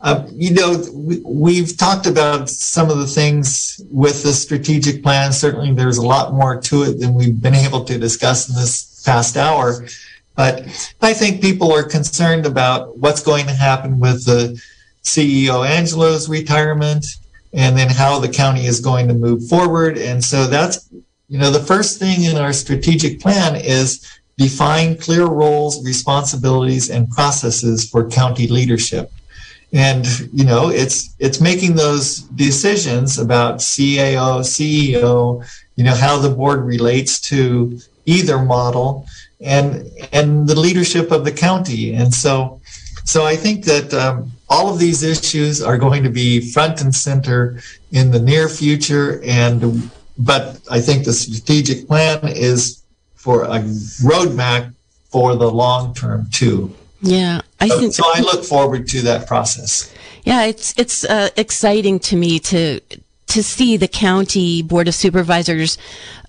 [0.00, 0.84] Uh, you know,
[1.24, 5.32] we, have talked about some of the things with the strategic plan.
[5.32, 9.02] Certainly, there's a lot more to it than we've been able to discuss in this
[9.04, 9.84] past hour.
[10.38, 10.60] But
[11.02, 14.62] I think people are concerned about what's going to happen with the
[15.02, 17.04] CEO Angelo's retirement
[17.52, 19.98] and then how the county is going to move forward.
[19.98, 20.88] And so that's,
[21.28, 27.10] you know, the first thing in our strategic plan is define clear roles, responsibilities, and
[27.10, 29.10] processes for county leadership
[29.72, 35.44] and you know it's it's making those decisions about CAO, CEO,
[35.76, 39.06] you know how the board relates to either model
[39.40, 41.94] and and the leadership of the county.
[41.94, 42.60] And so
[43.04, 46.94] so I think that um, all of these issues are going to be front and
[46.94, 47.60] center
[47.92, 49.22] in the near future.
[49.24, 52.82] And but I think the strategic plan is
[53.14, 53.60] for a
[54.02, 54.74] roadmap
[55.10, 56.74] for the long term too.
[57.00, 58.04] Yeah, I think so.
[58.06, 59.92] I look forward to that process.
[60.24, 62.80] Yeah, it's it's uh, exciting to me to
[63.28, 65.76] to see the county board of supervisors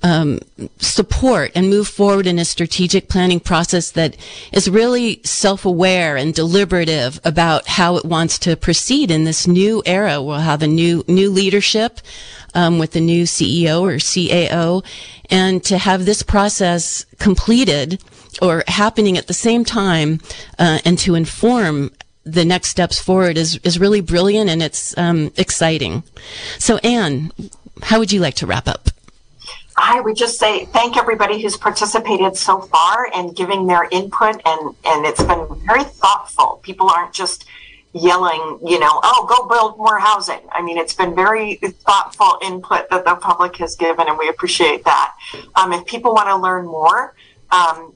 [0.03, 0.39] um,
[0.78, 4.15] support and move forward in a strategic planning process that
[4.51, 10.22] is really self-aware and deliberative about how it wants to proceed in this new era.
[10.22, 11.99] We'll have a new new leadership
[12.53, 14.84] um, with the new CEO or CAO,
[15.30, 18.01] and to have this process completed
[18.42, 20.20] or happening at the same time
[20.58, 21.92] uh, and to inform
[22.24, 26.04] the next steps forward is, is really brilliant and it's um, exciting.
[26.58, 27.32] So, Anne,
[27.84, 28.90] how would you like to wrap up?
[29.82, 34.76] I would just say thank everybody who's participated so far and giving their input, and,
[34.86, 36.60] and it's been very thoughtful.
[36.64, 37.46] People aren't just
[37.94, 40.42] yelling, you know, oh, go build more housing.
[40.52, 44.84] I mean, it's been very thoughtful input that the public has given, and we appreciate
[44.84, 45.16] that.
[45.56, 47.16] Um, if people want to learn more,
[47.52, 47.96] um,